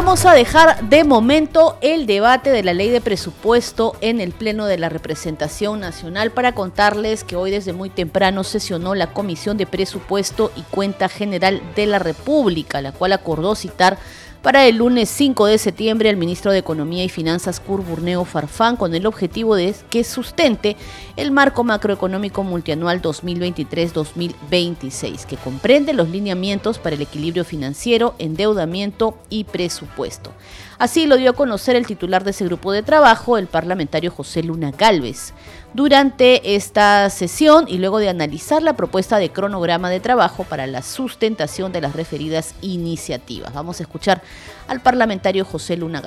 Vamos 0.08 0.24
a 0.24 0.32
dejar 0.32 0.88
de 0.88 1.04
momento 1.04 1.76
el 1.82 2.06
debate 2.06 2.48
de 2.48 2.62
la 2.62 2.72
ley 2.72 2.88
de 2.88 3.02
presupuesto 3.02 3.94
en 4.00 4.22
el 4.22 4.32
Pleno 4.32 4.64
de 4.64 4.78
la 4.78 4.88
Representación 4.88 5.80
Nacional 5.80 6.30
para 6.30 6.54
contarles 6.54 7.24
que 7.24 7.36
hoy 7.36 7.50
desde 7.50 7.74
muy 7.74 7.90
temprano 7.90 8.42
sesionó 8.42 8.94
la 8.94 9.12
Comisión 9.12 9.58
de 9.58 9.66
Presupuesto 9.66 10.50
y 10.56 10.62
Cuenta 10.62 11.10
General 11.10 11.60
de 11.76 11.84
la 11.84 11.98
República, 11.98 12.80
la 12.80 12.92
cual 12.92 13.12
acordó 13.12 13.54
citar 13.54 13.98
para 14.42 14.66
el 14.66 14.76
lunes 14.76 15.08
5 15.08 15.46
de 15.46 15.58
septiembre 15.58 16.10
el 16.10 16.16
ministro 16.16 16.52
de 16.52 16.58
Economía 16.58 17.02
y 17.04 17.08
Finanzas 17.08 17.58
Curburneo 17.60 18.24
Farfán 18.24 18.76
con 18.76 18.94
el 18.94 19.06
objetivo 19.06 19.56
de 19.56 19.74
que 19.90 20.04
sustente 20.04 20.76
el 21.16 21.32
marco 21.32 21.64
macroeconómico 21.64 22.44
multianual 22.44 23.02
2023-2026 23.02 25.26
que 25.26 25.36
comprende 25.36 25.92
los 25.92 26.08
lineamientos 26.08 26.78
para 26.78 26.96
el 26.96 27.02
equilibrio 27.02 27.44
financiero, 27.44 28.14
endeudamiento 28.18 29.18
y 29.28 29.44
presupuesto. 29.44 30.32
Así 30.78 31.06
lo 31.06 31.16
dio 31.16 31.30
a 31.30 31.34
conocer 31.34 31.74
el 31.74 31.86
titular 31.86 32.22
de 32.22 32.30
ese 32.30 32.44
grupo 32.44 32.70
de 32.70 32.84
trabajo, 32.84 33.36
el 33.36 33.48
parlamentario 33.48 34.12
José 34.12 34.44
Luna 34.44 34.70
Galvez. 34.70 35.32
Durante 35.74 36.56
esta 36.56 37.10
sesión 37.10 37.66
y 37.68 37.78
luego 37.78 37.98
de 37.98 38.08
analizar 38.08 38.62
la 38.62 38.74
propuesta 38.74 39.18
de 39.18 39.30
cronograma 39.30 39.90
de 39.90 40.00
trabajo 40.00 40.44
para 40.44 40.66
la 40.66 40.82
sustentación 40.82 41.72
de 41.72 41.82
las 41.82 41.94
referidas 41.94 42.54
iniciativas. 42.62 43.52
Vamos 43.52 43.80
a 43.80 43.82
escuchar 43.82 44.22
al 44.66 44.80
parlamentario 44.80 45.44
José 45.44 45.76
Luna 45.76 46.00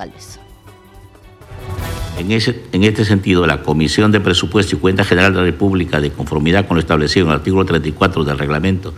ese, 2.30 2.62
en, 2.72 2.84
este 2.84 3.04
sentido, 3.04 3.46
la 3.46 3.62
Comisión 3.62 4.12
de 4.12 4.20
Presupuesto 4.20 4.76
y 4.76 4.78
Cuenta 4.78 5.04
General 5.04 5.32
de 5.32 5.38
la 5.38 5.44
República, 5.44 6.00
de 6.00 6.10
conformidad 6.10 6.66
con 6.66 6.76
lo 6.76 6.80
establecido 6.80 7.26
en 7.26 7.30
el 7.30 7.38
artículo 7.38 7.64
34 7.64 8.24
del 8.24 8.38
reglamento 8.38 8.92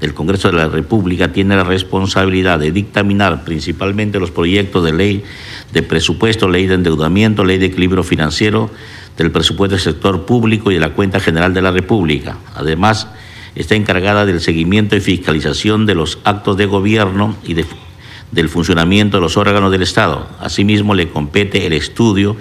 del 0.00 0.12
Congreso 0.12 0.50
de 0.50 0.58
la 0.58 0.68
República 0.68 1.32
tiene 1.32 1.56
la 1.56 1.64
responsabilidad 1.64 2.58
de 2.58 2.70
dictaminar 2.70 3.44
principalmente 3.44 4.20
los 4.20 4.30
proyectos 4.30 4.84
de 4.84 4.92
ley 4.92 5.24
de 5.72 5.82
presupuesto, 5.82 6.48
ley 6.48 6.66
de 6.66 6.74
endeudamiento, 6.74 7.44
ley 7.44 7.58
de 7.58 7.66
equilibrio 7.66 8.02
financiero, 8.02 8.70
del 9.16 9.30
presupuesto 9.30 9.74
del 9.74 9.82
sector 9.82 10.26
público 10.26 10.70
y 10.70 10.74
de 10.74 10.80
la 10.80 10.92
cuenta 10.92 11.20
general 11.20 11.54
de 11.54 11.62
la 11.62 11.70
República. 11.70 12.38
Además, 12.54 13.08
está 13.54 13.74
encargada 13.74 14.26
del 14.26 14.40
seguimiento 14.40 14.96
y 14.96 15.00
fiscalización 15.00 15.86
de 15.86 15.94
los 15.94 16.18
actos 16.24 16.56
de 16.56 16.66
gobierno 16.66 17.34
y 17.44 17.54
del 17.54 18.48
funcionamiento 18.48 19.16
de 19.16 19.22
los 19.22 19.36
órganos 19.36 19.72
del 19.72 19.82
Estado. 19.82 20.28
Asimismo, 20.40 20.94
le 20.94 21.08
compete 21.08 21.66
el 21.66 21.72
estudio 21.72 22.36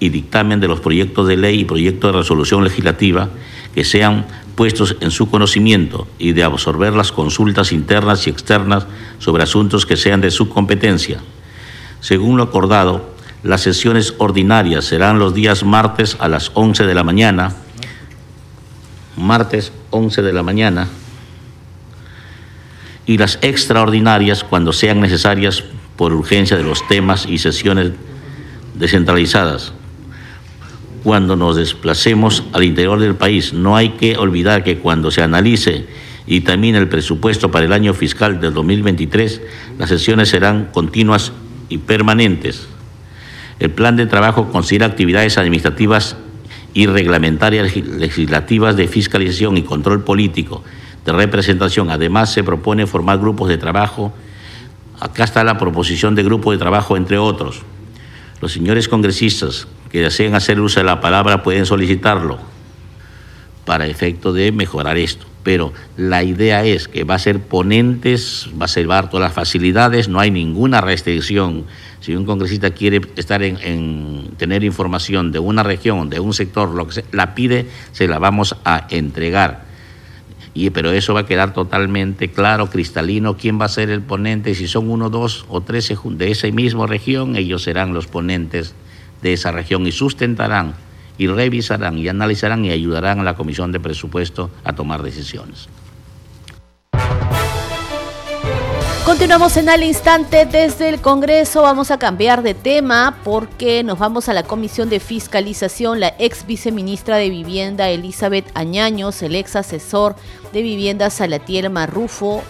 y 0.00 0.08
dictamen 0.10 0.60
de 0.60 0.68
los 0.68 0.80
proyectos 0.80 1.28
de 1.28 1.36
ley 1.36 1.60
y 1.60 1.64
proyectos 1.64 2.12
de 2.12 2.18
resolución 2.18 2.64
legislativa 2.64 3.30
que 3.74 3.84
sean 3.84 4.26
puestos 4.56 4.96
en 5.00 5.10
su 5.10 5.30
conocimiento 5.30 6.08
y 6.18 6.32
de 6.32 6.42
absorber 6.42 6.94
las 6.94 7.12
consultas 7.12 7.72
internas 7.72 8.26
y 8.26 8.30
externas 8.30 8.86
sobre 9.18 9.42
asuntos 9.42 9.86
que 9.86 9.96
sean 9.96 10.20
de 10.20 10.30
su 10.30 10.48
competencia. 10.48 11.20
Según 12.00 12.38
lo 12.38 12.42
acordado, 12.42 13.15
las 13.42 13.62
sesiones 13.62 14.14
ordinarias 14.18 14.84
serán 14.84 15.18
los 15.18 15.34
días 15.34 15.64
martes 15.64 16.16
a 16.20 16.28
las 16.28 16.50
11 16.54 16.84
de 16.84 16.94
la 16.94 17.04
mañana, 17.04 17.54
martes 19.16 19.72
11 19.90 20.22
de 20.22 20.32
la 20.32 20.42
mañana, 20.42 20.88
y 23.06 23.18
las 23.18 23.38
extraordinarias 23.42 24.42
cuando 24.42 24.72
sean 24.72 25.00
necesarias 25.00 25.62
por 25.96 26.12
urgencia 26.12 26.56
de 26.56 26.64
los 26.64 26.86
temas 26.88 27.26
y 27.26 27.38
sesiones 27.38 27.92
descentralizadas 28.74 29.72
cuando 31.06 31.36
nos 31.36 31.54
desplacemos 31.54 32.42
al 32.52 32.64
interior 32.64 32.98
del 32.98 33.14
país. 33.14 33.52
No 33.52 33.76
hay 33.76 33.90
que 33.90 34.16
olvidar 34.16 34.64
que 34.64 34.78
cuando 34.78 35.12
se 35.12 35.22
analice 35.22 35.86
y 36.26 36.40
termine 36.40 36.78
el 36.78 36.88
presupuesto 36.88 37.48
para 37.52 37.64
el 37.64 37.72
año 37.72 37.94
fiscal 37.94 38.40
del 38.40 38.52
2023, 38.52 39.40
las 39.78 39.88
sesiones 39.88 40.30
serán 40.30 40.70
continuas 40.72 41.30
y 41.68 41.78
permanentes. 41.78 42.66
El 43.58 43.70
plan 43.70 43.96
de 43.96 44.06
trabajo 44.06 44.50
considera 44.50 44.86
actividades 44.86 45.38
administrativas 45.38 46.16
y 46.74 46.86
reglamentarias 46.86 47.74
legislativas 47.74 48.76
de 48.76 48.86
fiscalización 48.86 49.56
y 49.56 49.62
control 49.62 50.04
político, 50.04 50.62
de 51.06 51.12
representación. 51.12 51.90
Además, 51.90 52.32
se 52.32 52.44
propone 52.44 52.86
formar 52.86 53.18
grupos 53.18 53.48
de 53.48 53.56
trabajo. 53.56 54.12
Acá 55.00 55.24
está 55.24 55.42
la 55.42 55.56
proposición 55.56 56.14
de 56.14 56.22
grupo 56.22 56.52
de 56.52 56.58
trabajo, 56.58 56.96
entre 56.98 57.16
otros. 57.16 57.62
Los 58.42 58.52
señores 58.52 58.88
congresistas 58.88 59.66
que 59.90 60.02
deseen 60.02 60.34
hacer 60.34 60.60
uso 60.60 60.80
de 60.80 60.84
la 60.84 61.00
palabra 61.00 61.42
pueden 61.42 61.64
solicitarlo 61.64 62.38
para 63.64 63.86
efecto 63.86 64.34
de 64.34 64.52
mejorar 64.52 64.98
esto. 64.98 65.24
Pero 65.46 65.72
la 65.96 66.24
idea 66.24 66.64
es 66.64 66.88
que 66.88 67.04
va 67.04 67.14
a 67.14 67.20
ser 67.20 67.38
ponentes, 67.38 68.50
va 68.60 68.64
a 68.64 68.68
salvar 68.68 69.08
todas 69.10 69.28
las 69.28 69.32
facilidades, 69.32 70.08
no 70.08 70.18
hay 70.18 70.32
ninguna 70.32 70.80
restricción. 70.80 71.66
Si 72.00 72.16
un 72.16 72.26
congresista 72.26 72.70
quiere 72.70 73.00
estar 73.14 73.44
en, 73.44 74.32
tener 74.38 74.64
información 74.64 75.30
de 75.30 75.38
una 75.38 75.62
región, 75.62 76.10
de 76.10 76.18
un 76.18 76.34
sector, 76.34 76.70
lo 76.70 76.88
que 76.88 76.94
se, 76.94 77.04
la 77.12 77.36
pide, 77.36 77.68
se 77.92 78.08
la 78.08 78.18
vamos 78.18 78.56
a 78.64 78.88
entregar. 78.90 79.62
Y, 80.52 80.70
pero 80.70 80.90
eso 80.90 81.14
va 81.14 81.20
a 81.20 81.26
quedar 81.26 81.52
totalmente 81.52 82.28
claro, 82.28 82.68
cristalino, 82.68 83.36
quién 83.36 83.60
va 83.60 83.66
a 83.66 83.68
ser 83.68 83.88
el 83.90 84.02
ponente. 84.02 84.52
Si 84.56 84.66
son 84.66 84.90
uno, 84.90 85.10
dos 85.10 85.46
o 85.48 85.60
tres 85.60 85.94
de 86.04 86.30
esa 86.32 86.48
misma 86.48 86.88
región, 86.88 87.36
ellos 87.36 87.62
serán 87.62 87.94
los 87.94 88.08
ponentes 88.08 88.74
de 89.22 89.34
esa 89.34 89.52
región 89.52 89.86
y 89.86 89.92
sustentarán 89.92 90.74
y 91.18 91.26
revisarán 91.26 91.98
y 91.98 92.08
analizarán 92.08 92.64
y 92.64 92.70
ayudarán 92.70 93.20
a 93.20 93.24
la 93.24 93.34
Comisión 93.34 93.72
de 93.72 93.80
Presupuesto 93.80 94.50
a 94.64 94.74
tomar 94.74 95.02
decisiones. 95.02 95.68
Continuamos 99.06 99.56
en 99.56 99.68
al 99.68 99.84
instante 99.84 100.46
desde 100.46 100.88
el 100.88 101.00
Congreso. 101.00 101.62
Vamos 101.62 101.92
a 101.92 101.98
cambiar 101.98 102.42
de 102.42 102.54
tema 102.54 103.18
porque 103.22 103.84
nos 103.84 104.00
vamos 104.00 104.28
a 104.28 104.32
la 104.32 104.42
Comisión 104.42 104.88
de 104.88 104.98
Fiscalización. 104.98 106.00
La 106.00 106.14
ex 106.18 106.44
viceministra 106.44 107.16
de 107.16 107.30
Vivienda 107.30 107.88
Elizabeth 107.88 108.50
Añaños, 108.54 109.22
el 109.22 109.36
ex 109.36 109.54
asesor 109.54 110.16
de 110.52 110.60
Vivienda 110.60 111.08
Salatiel 111.10 111.70
Marrufo, 111.70 112.42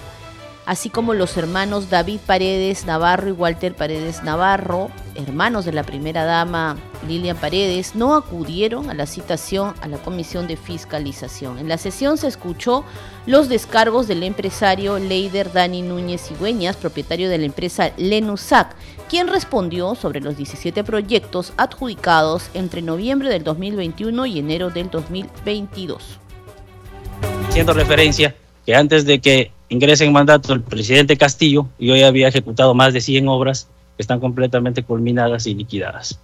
así 0.67 0.91
como 0.91 1.15
los 1.15 1.37
hermanos 1.37 1.89
David 1.91 2.19
Paredes 2.27 2.85
Navarro 2.85 3.29
y 3.29 3.33
Walter 3.33 3.75
Paredes 3.75 4.23
Navarro, 4.25 4.91
hermanos 5.15 5.65
de 5.65 5.73
la 5.73 5.85
primera 5.85 6.25
dama 6.25 6.77
Lilian 7.07 7.37
Paredes, 7.37 7.95
no 7.95 8.17
acudieron 8.17 8.91
a 8.91 8.95
la 8.95 9.07
citación 9.07 9.75
a 9.81 9.89
la 9.89 9.99
Comisión 9.99 10.49
de 10.49 10.57
Fiscalización. 10.57 11.59
En 11.59 11.69
la 11.69 11.79
sesión 11.79 12.19
se 12.19 12.27
escuchó 12.27 12.85
los 13.27 13.49
descargos 13.49 14.09
del 14.09 14.25
empresario 14.25 14.99
Leider 14.99 15.53
Dani 15.53 15.83
Núñez 15.83 16.27
Cigüeñas, 16.27 16.77
propietario 16.77 17.31
de 17.31 17.39
la 17.39 17.47
empresa 17.47 17.93
Lenusac, 17.97 18.75
quien 19.09 19.29
respondió 19.29 19.95
sobre 19.95 20.21
los 20.21 20.37
17 20.37 20.83
proyectos 20.83 21.53
adjudicados 21.57 22.51
entre 22.55 22.83
noviembre 22.83 23.29
del 23.29 23.45
2021 23.45 24.27
y 24.27 24.41
enero 24.41 24.71
del 24.71 24.91
2022. 24.91 26.19
Haciendo 27.49 27.73
referencia 27.73 28.35
que 28.67 28.75
antes 28.75 29.05
de 29.07 29.21
que 29.21 29.56
ingrese 29.69 30.05
en 30.05 30.13
mandato 30.13 30.53
el 30.53 30.63
presidente 30.63 31.17
Castillo, 31.17 31.69
yo 31.79 31.97
ya 31.97 32.09
había 32.09 32.29
ejecutado 32.29 32.75
más 32.75 32.93
de 32.93 33.01
100 33.01 33.29
obras 33.29 33.69
están 33.99 34.21
completamente 34.21 34.83
culminadas 34.83 35.47
y 35.47 35.55
liquidadas. 35.55 36.19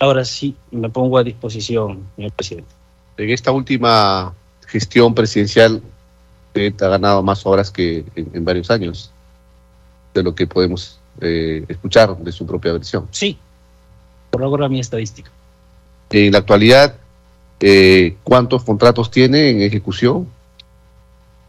Ahora 0.00 0.24
sí, 0.24 0.56
me 0.70 0.88
pongo 0.90 1.18
a 1.18 1.22
disposición, 1.22 2.04
señor 2.16 2.32
presidente. 2.32 2.70
En 3.16 3.30
esta 3.30 3.52
última 3.52 4.34
gestión 4.66 5.14
presidencial, 5.14 5.80
usted 6.48 6.82
ha 6.82 6.88
ganado 6.88 7.22
más 7.22 7.46
obras 7.46 7.70
que 7.70 8.04
en, 8.16 8.30
en 8.32 8.44
varios 8.44 8.70
años, 8.70 9.12
de 10.12 10.22
lo 10.22 10.34
que 10.34 10.46
podemos 10.46 10.98
eh, 11.20 11.64
escuchar 11.68 12.16
de 12.16 12.32
su 12.32 12.46
propia 12.46 12.72
versión. 12.72 13.06
Sí, 13.10 13.38
por 14.30 14.42
ahora 14.42 14.68
mi 14.68 14.80
estadística. 14.80 15.30
En 16.10 16.32
la 16.32 16.38
actualidad, 16.38 16.96
eh, 17.60 18.16
¿cuántos 18.24 18.64
contratos 18.64 19.10
tiene 19.10 19.50
en 19.50 19.62
ejecución? 19.62 20.26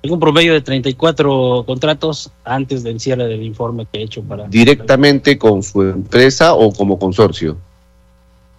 Tengo 0.04 0.16
un 0.16 0.20
promedio 0.20 0.52
de 0.52 0.60
34 0.60 1.64
contratos 1.66 2.30
antes 2.44 2.84
del 2.84 3.00
cierre 3.00 3.26
del 3.26 3.42
informe 3.42 3.88
que 3.90 4.00
he 4.00 4.04
hecho 4.04 4.22
para... 4.22 4.50
¿Directamente 4.50 5.38
con 5.38 5.64
su 5.64 5.82
empresa 5.82 6.56
o 6.56 6.74
como 6.74 7.00
consorcio? 7.00 7.56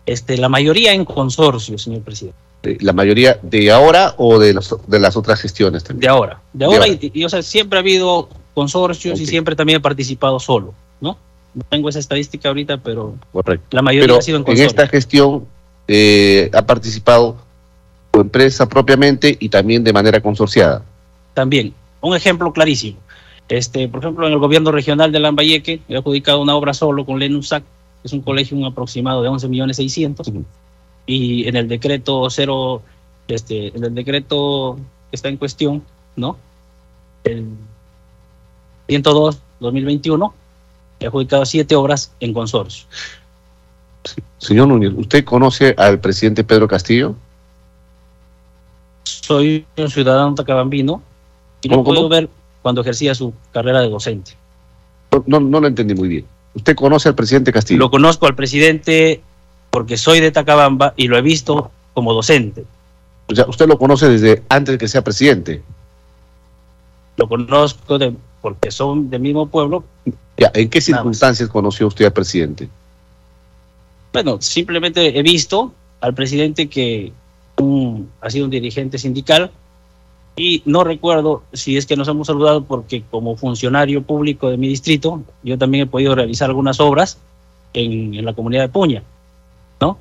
Este, 0.07 0.39
la 0.39 0.49
mayoría 0.49 0.95
en 0.95 1.05
consorcio, 1.05 1.77
señor 1.77 2.01
presidente. 2.01 2.39
Eh, 2.63 2.79
¿La 2.81 2.95
mayoría 2.95 3.39
de 3.43 3.71
ahora 3.71 4.15
o 4.17 4.39
de, 4.39 4.55
los- 4.55 4.75
de 4.87 4.99
las 4.99 5.19
otras 5.19 5.39
gestiones 5.39 5.85
también? 5.85 6.01
De 6.01 6.09
ahora. 6.09 6.41
De 6.55 6.67
De 6.67 6.75
ahora. 6.77 6.89
Y, 6.89 7.11
y, 7.13 7.25
o 7.27 7.29
sea, 7.29 7.43
siempre 7.43 7.79
ha 7.79 7.83
habido 7.83 8.31
consorcios 8.55 9.21
y 9.21 9.27
siempre 9.27 9.55
también 9.55 9.77
he 9.77 9.81
participado 9.81 10.41
solo, 10.41 10.73
¿no? 11.03 11.19
No 11.55 11.63
tengo 11.69 11.91
esa 11.91 11.99
estadística 11.99 12.49
ahorita, 12.49 12.79
pero 12.79 13.17
Correcto. 13.33 13.67
la 13.71 13.83
mayoría 13.83 14.07
Pero 14.07 14.19
ha 14.19 14.23
sido 14.23 14.39
en 14.39 14.41
en 14.41 14.45
consorcio. 14.47 14.67
esta 14.67 14.89
gestión 14.89 15.45
eh, 15.89 16.51
ha 16.55 16.63
participado 16.65 17.37
su 18.15 18.21
empresa 18.23 18.67
propiamente 18.67 19.37
y 19.39 19.51
también 19.51 19.85
de 19.85 19.93
manera 19.93 20.23
consorciada. 20.23 20.83
También, 21.35 21.75
un 22.01 22.17
ejemplo 22.17 22.53
clarísimo. 22.53 22.99
Este, 23.49 23.89
por 23.89 24.01
ejemplo, 24.01 24.27
en 24.27 24.33
el 24.33 24.39
gobierno 24.39 24.73
regional 24.73 25.13
de 25.13 25.21
Lambayeque, 25.21 25.83
he 25.89 25.97
adjudicado 25.97 26.41
una 26.41 26.55
obra 26.55 26.73
solo 26.73 27.05
con 27.05 27.19
Lenusac, 27.19 27.63
que 27.63 28.07
es 28.07 28.13
un 28.13 28.23
colegio 28.23 28.57
un 28.57 28.65
aproximado 28.65 29.23
de 29.23 29.29
11 29.29 29.49
millones 29.49 29.77
600, 29.77 30.33
y 31.07 31.47
en 31.47 31.57
el 31.57 31.69
decreto 31.69 32.29
cero, 32.31 32.83
este, 33.29 33.77
en 33.77 33.85
el 33.85 33.95
decreto 33.95 34.79
que 35.11 35.17
está 35.17 35.29
en 35.29 35.37
cuestión, 35.37 35.83
¿no? 36.17 36.39
El 37.25 37.49
102 38.89 39.41
2021, 39.61 40.35
he 41.01 41.07
adjudicado 41.07 41.45
siete 41.45 41.75
obras 41.75 42.13
en 42.21 42.33
consorcio. 42.33 42.87
Señor 44.39 44.69
Núñez, 44.69 44.93
¿usted 44.97 45.25
conoce 45.25 45.75
al 45.77 46.01
presidente 46.01 46.45
Pedro 46.45 46.69
Castillo? 46.69 47.15
Soy 49.05 49.67
un 49.77 49.91
ciudadano 49.91 50.35
tacabambino 50.35 51.03
y 51.65 51.69
lo 51.69 51.77
¿Cómo, 51.77 51.85
cómo? 51.85 51.95
puedo 51.97 52.09
ver 52.09 52.29
cuando 52.63 52.81
ejercía 52.83 53.15
su 53.15 53.33
carrera 53.53 53.81
de 53.81 53.89
docente. 53.91 54.33
No, 55.27 55.41
no, 55.41 55.61
lo 55.61 55.67
entendí 55.67 55.95
muy 55.95 56.09
bien. 56.09 56.25
¿Usted 56.55 56.75
conoce 56.77 57.09
al 57.09 57.15
presidente 57.15 57.53
Castillo? 57.53 57.79
Lo 57.79 57.91
conozco 57.91 58.27
al 58.27 58.35
presidente 58.35 59.21
porque 59.71 59.97
soy 59.97 60.21
de 60.21 60.31
Tacabamba 60.31 60.93
y 60.97 61.09
lo 61.09 61.17
he 61.19 61.23
visto 61.23 61.71
como 61.95 62.13
docente. 62.13 62.65
O 63.29 63.35
sea, 63.35 63.47
usted 63.49 63.67
lo 63.67 63.79
conoce 63.79 64.09
desde 64.09 64.43
antes 64.49 64.75
de 64.75 64.79
que 64.79 64.89
sea 64.89 65.03
presidente. 65.03 65.63
Lo 67.17 67.29
conozco 67.29 67.99
de- 67.99 68.15
porque 68.41 68.71
son 68.71 69.09
del 69.11 69.21
mismo 69.23 69.47
pueblo. 69.47 69.85
Ya, 70.37 70.51
¿En 70.55 70.69
qué 70.69 70.81
circunstancias 70.81 71.49
conoció 71.49 71.87
usted 71.87 72.05
al 72.07 72.13
presidente? 72.13 72.69
Bueno, 74.13 74.39
simplemente 74.41 75.19
he 75.19 75.23
visto 75.23 75.73
al 76.01 76.15
presidente 76.15 76.69
que 76.69 77.13
ha 78.21 78.31
sido 78.31 78.45
un 78.45 78.51
dirigente 78.51 78.99
sindical 78.99 79.51
y 80.37 80.63
no 80.65 80.83
recuerdo 80.83 81.43
si 81.53 81.77
es 81.77 81.87
que 81.87 81.97
nos 81.97 82.09
hemos 82.09 82.27
saludado 82.27 82.65
porque 82.65 83.05
como 83.11 83.37
funcionario 83.37 84.03
público 84.03 84.51
de 84.51 84.57
mi 84.57 84.69
distrito, 84.69 85.23
yo 85.43 85.57
también 85.59 85.85
he 85.85 85.91
podido 85.91 86.15
realizar 86.15 86.49
algunas 86.49 86.81
obras 86.81 87.19
en, 87.73 88.15
en 88.15 88.25
la 88.25 88.33
comunidad 88.33 88.63
de 88.63 88.69
Puña, 88.69 89.03
¿no? 89.81 89.99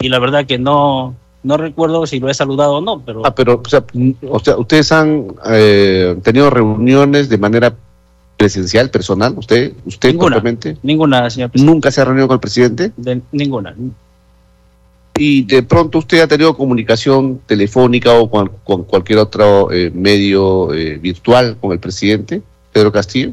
Y 0.00 0.08
la 0.08 0.20
verdad 0.20 0.46
que 0.46 0.58
no, 0.58 1.16
no 1.42 1.56
recuerdo 1.56 2.06
si 2.06 2.20
lo 2.20 2.28
he 2.28 2.34
saludado 2.34 2.76
o 2.76 2.80
no, 2.80 3.00
pero... 3.00 3.22
Ah, 3.24 3.34
pero 3.34 3.60
o 3.64 3.68
sea, 3.68 3.84
o 4.28 4.38
sea, 4.38 4.56
ustedes 4.56 4.92
han 4.92 5.26
eh, 5.46 6.16
tenido 6.22 6.50
reuniones 6.50 7.28
de 7.28 7.38
manera 7.38 7.74
presencial, 8.36 8.90
personal, 8.90 9.34
usted, 9.36 9.72
usted 9.84 10.10
Ninguna. 10.10 10.42
Ninguna, 10.82 11.30
señor 11.30 11.50
¿Nunca 11.54 11.90
se 11.90 12.00
ha 12.00 12.04
reunido 12.04 12.28
con 12.28 12.36
el 12.36 12.40
presidente? 12.40 12.92
De, 12.96 13.20
ninguna. 13.32 13.74
Y 15.18 15.42
de 15.42 15.64
pronto 15.64 15.98
usted 15.98 16.20
ha 16.20 16.28
tenido 16.28 16.56
comunicación 16.56 17.40
telefónica 17.44 18.12
o 18.12 18.30
con, 18.30 18.52
con 18.62 18.84
cualquier 18.84 19.18
otro 19.18 19.72
eh, 19.72 19.90
medio 19.92 20.72
eh, 20.72 20.96
virtual 20.96 21.56
con 21.60 21.72
el 21.72 21.80
presidente, 21.80 22.40
Pedro 22.72 22.92
Castillo. 22.92 23.32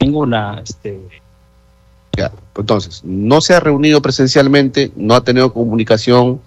Ninguna, 0.00 0.60
este, 0.62 1.00
Ya, 2.14 2.30
entonces, 2.54 3.02
no 3.04 3.40
se 3.40 3.54
ha 3.54 3.60
reunido 3.60 4.02
presencialmente, 4.02 4.92
no 4.96 5.14
ha 5.14 5.24
tenido 5.24 5.52
comunicación 5.52 6.40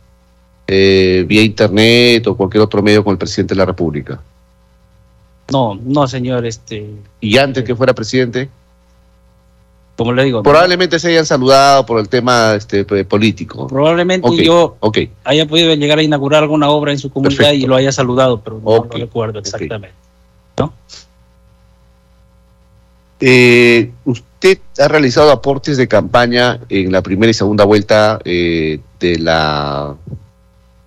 eh, 0.67 1.25
vía 1.27 1.41
internet 1.41 2.27
o 2.27 2.37
cualquier 2.37 2.61
otro 2.61 2.83
medio 2.83 3.03
con 3.03 3.13
el 3.13 3.17
presidente 3.17 3.55
de 3.55 3.57
la 3.57 3.65
República. 3.65 4.21
no, 5.51 5.75
no, 5.83 6.07
señor, 6.07 6.45
este, 6.45 6.87
Y 7.19 7.37
antes 7.37 7.63
que 7.63 7.75
fuera 7.75 7.93
presidente, 7.93 8.47
como 9.95 10.13
le 10.13 10.23
digo, 10.23 10.41
probablemente 10.41 10.97
se 10.99 11.09
hayan 11.09 11.25
saludado 11.25 11.85
por 11.85 11.99
el 11.99 12.09
tema 12.09 12.55
este, 12.55 12.85
político. 13.05 13.67
probablemente 13.67 14.27
Ok, 14.27 14.35
yo 14.37 14.75
ok. 14.79 14.97
haya 15.23 15.47
podido 15.47 15.73
llegar 15.75 15.99
a 15.99 16.03
inaugurar 16.03 16.43
alguna 16.43 16.69
obra 16.69 16.91
en 16.91 16.97
su 16.97 17.11
comunidad 17.11 17.37
Perfecto. 17.37 17.65
y 17.65 17.67
lo 17.67 17.75
haya 17.75 17.91
saludado, 17.91 18.41
pero 18.41 18.59
no 18.63 18.85
lo 18.85 18.89
recuerdo 18.89 19.39
exactamente. 19.39 19.95
Eh, 23.23 23.91
usted 24.03 24.57
ha 24.79 24.87
realizado 24.87 25.29
aportes 25.29 25.77
de 25.77 25.87
campaña 25.87 26.59
en 26.69 26.91
la 26.91 27.03
primera 27.03 27.29
y 27.29 27.35
segunda 27.35 27.65
vuelta 27.65 28.19
eh, 28.25 28.79
de 28.99 29.19
la 29.19 29.95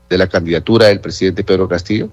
de 0.08 0.18
la 0.18 0.26
candidatura 0.26 0.86
del 0.86 1.00
presidente 1.00 1.44
Pedro 1.44 1.68
Castillo. 1.68 2.08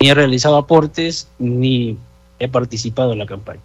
Ni 0.00 0.10
he 0.10 0.14
realizado 0.14 0.58
aportes 0.58 1.28
ni 1.38 1.96
he 2.38 2.48
participado 2.48 3.12
en 3.12 3.20
la 3.20 3.26
campaña. 3.26 3.60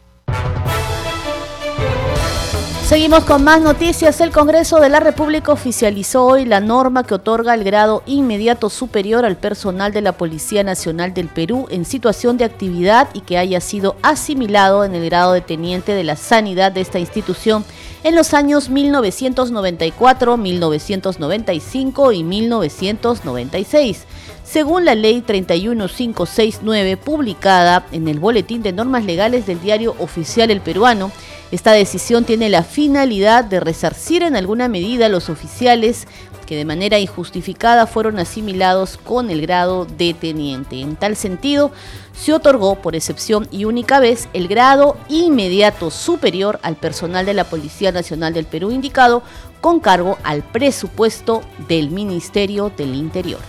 Seguimos 2.87 3.25
con 3.25 3.43
más 3.43 3.59
noticias. 3.59 4.21
El 4.21 4.31
Congreso 4.31 4.79
de 4.79 4.87
la 4.87 5.01
República 5.01 5.51
oficializó 5.51 6.23
hoy 6.23 6.45
la 6.45 6.61
norma 6.61 7.03
que 7.03 7.15
otorga 7.15 7.53
el 7.53 7.65
grado 7.65 8.01
inmediato 8.05 8.69
superior 8.69 9.25
al 9.25 9.35
personal 9.35 9.91
de 9.91 9.99
la 9.99 10.13
Policía 10.13 10.63
Nacional 10.63 11.13
del 11.13 11.27
Perú 11.27 11.67
en 11.69 11.83
situación 11.83 12.37
de 12.37 12.45
actividad 12.45 13.09
y 13.13 13.19
que 13.19 13.37
haya 13.37 13.59
sido 13.59 13.97
asimilado 14.03 14.85
en 14.85 14.95
el 14.95 15.03
grado 15.03 15.33
de 15.33 15.41
teniente 15.41 15.91
de 15.91 16.05
la 16.05 16.15
sanidad 16.15 16.71
de 16.71 16.79
esta 16.79 16.97
institución 16.97 17.65
en 18.05 18.15
los 18.15 18.33
años 18.33 18.69
1994, 18.69 20.37
1995 20.37 22.13
y 22.13 22.23
1996. 22.23 24.05
Según 24.45 24.85
la 24.85 24.95
ley 24.95 25.19
31569 25.19 26.95
publicada 26.95 27.85
en 27.91 28.07
el 28.07 28.21
Boletín 28.21 28.63
de 28.63 28.71
Normas 28.71 29.03
Legales 29.03 29.45
del 29.45 29.59
Diario 29.59 29.93
Oficial 29.99 30.51
El 30.51 30.61
Peruano, 30.61 31.11
esta 31.51 31.71
decisión 31.71 32.25
tiene 32.25 32.49
la 32.49 32.63
finalidad 32.63 33.45
de 33.45 33.59
resarcir 33.59 34.23
en 34.23 34.35
alguna 34.35 34.67
medida 34.67 35.05
a 35.05 35.09
los 35.09 35.29
oficiales 35.29 36.07
que 36.45 36.55
de 36.55 36.65
manera 36.65 36.97
injustificada 36.97 37.87
fueron 37.87 38.19
asimilados 38.19 38.97
con 38.97 39.29
el 39.29 39.41
grado 39.41 39.85
de 39.85 40.13
teniente. 40.13 40.79
En 40.79 40.95
tal 40.95 41.15
sentido, 41.15 41.71
se 42.13 42.33
otorgó 42.33 42.81
por 42.81 42.95
excepción 42.95 43.47
y 43.51 43.65
única 43.65 43.99
vez 43.99 44.27
el 44.33 44.47
grado 44.47 44.97
inmediato 45.09 45.91
superior 45.91 46.59
al 46.63 46.75
personal 46.75 47.25
de 47.25 47.33
la 47.33 47.43
Policía 47.43 47.91
Nacional 47.91 48.33
del 48.33 48.45
Perú 48.45 48.71
indicado 48.71 49.23
con 49.61 49.79
cargo 49.79 50.17
al 50.23 50.41
presupuesto 50.41 51.41
del 51.67 51.91
Ministerio 51.91 52.71
del 52.75 52.95
Interior. 52.95 53.41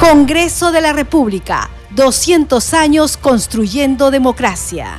Congreso 0.00 0.72
de 0.72 0.80
la 0.80 0.92
República, 0.92 1.70
200 1.96 2.74
años 2.74 3.16
construyendo 3.16 4.10
democracia. 4.10 4.98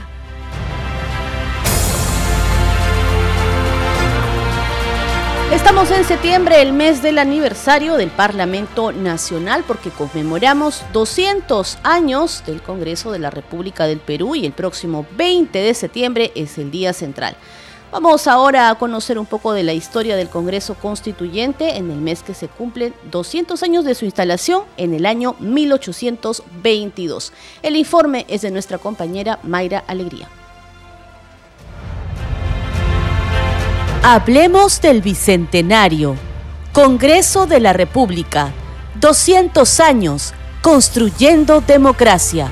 Estamos 5.54 5.92
en 5.92 6.04
septiembre, 6.06 6.60
el 6.60 6.74
mes 6.74 7.04
del 7.04 7.20
aniversario 7.20 7.98
del 7.98 8.10
Parlamento 8.10 8.92
Nacional, 8.92 9.64
porque 9.68 9.92
conmemoramos 9.92 10.82
200 10.92 11.78
años 11.84 12.44
del 12.48 12.64
Congreso 12.64 13.12
de 13.12 13.20
la 13.20 13.30
República 13.30 13.86
del 13.86 14.00
Perú 14.00 14.36
y 14.36 14.48
el 14.48 14.54
próximo 14.54 15.06
20 15.16 15.60
de 15.60 15.74
septiembre 15.76 16.32
es 16.34 16.58
el 16.58 16.72
día 16.72 16.94
central. 16.94 17.38
Vamos 17.89 18.28
ahora 18.28 18.69
a 18.69 18.76
conocer 18.76 19.17
un 19.17 19.26
poco 19.26 19.54
de 19.54 19.63
la 19.63 19.71
historia 19.71 20.17
del 20.17 20.28
Congreso 20.30 20.76
Constituyente 20.76 21.78
en 21.78 21.89
el 21.89 22.00
mes 22.00 22.21
que 22.21 22.34
se 22.34 22.50
cumplen 22.50 22.93
200 23.12 23.63
años 23.63 23.86
de 23.86 23.95
su 23.95 24.04
instalación 24.04 24.63
en 24.76 24.93
el 24.93 25.06
año 25.06 25.38
1822. 25.39 27.32
El 27.63 27.78
informe 27.78 28.26
es 28.28 28.41
de 28.41 28.52
nuestra 28.52 28.78
compañera 28.78 29.39
Mayra 29.43 29.86
Alegría. 29.88 30.28
Hablemos 34.04 34.82
del 34.82 35.02
Bicentenario. 35.02 36.15
Congreso 36.73 37.47
de 37.47 37.62
la 37.62 37.71
República. 37.71 38.52
200 39.00 39.80
años 39.80 40.34
construyendo 40.62 41.62
democracia. 41.62 42.52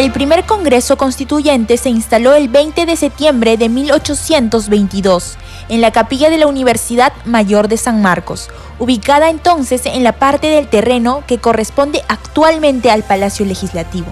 El 0.00 0.12
primer 0.12 0.46
Congreso 0.46 0.96
Constituyente 0.96 1.76
se 1.76 1.90
instaló 1.90 2.32
el 2.32 2.48
20 2.48 2.86
de 2.86 2.96
septiembre 2.96 3.58
de 3.58 3.68
1822 3.68 5.36
en 5.68 5.82
la 5.82 5.90
capilla 5.90 6.30
de 6.30 6.38
la 6.38 6.46
Universidad 6.46 7.12
Mayor 7.26 7.68
de 7.68 7.76
San 7.76 8.00
Marcos, 8.00 8.48
ubicada 8.78 9.28
entonces 9.28 9.84
en 9.84 10.02
la 10.02 10.12
parte 10.12 10.46
del 10.46 10.68
terreno 10.68 11.22
que 11.26 11.36
corresponde 11.36 12.02
actualmente 12.08 12.90
al 12.90 13.02
Palacio 13.02 13.44
Legislativo. 13.44 14.06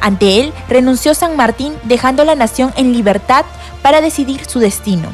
Ante 0.00 0.38
él 0.38 0.52
renunció 0.68 1.12
San 1.12 1.36
Martín 1.36 1.74
dejando 1.82 2.22
la 2.22 2.36
nación 2.36 2.72
en 2.76 2.92
libertad 2.92 3.44
para 3.82 4.00
decidir 4.00 4.44
su 4.44 4.60
destino. 4.60 5.08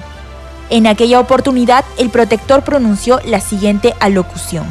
En 0.68 0.86
aquella 0.86 1.20
oportunidad 1.20 1.86
el 1.96 2.10
protector 2.10 2.64
pronunció 2.64 3.18
la 3.24 3.40
siguiente 3.40 3.94
alocución. 3.98 4.66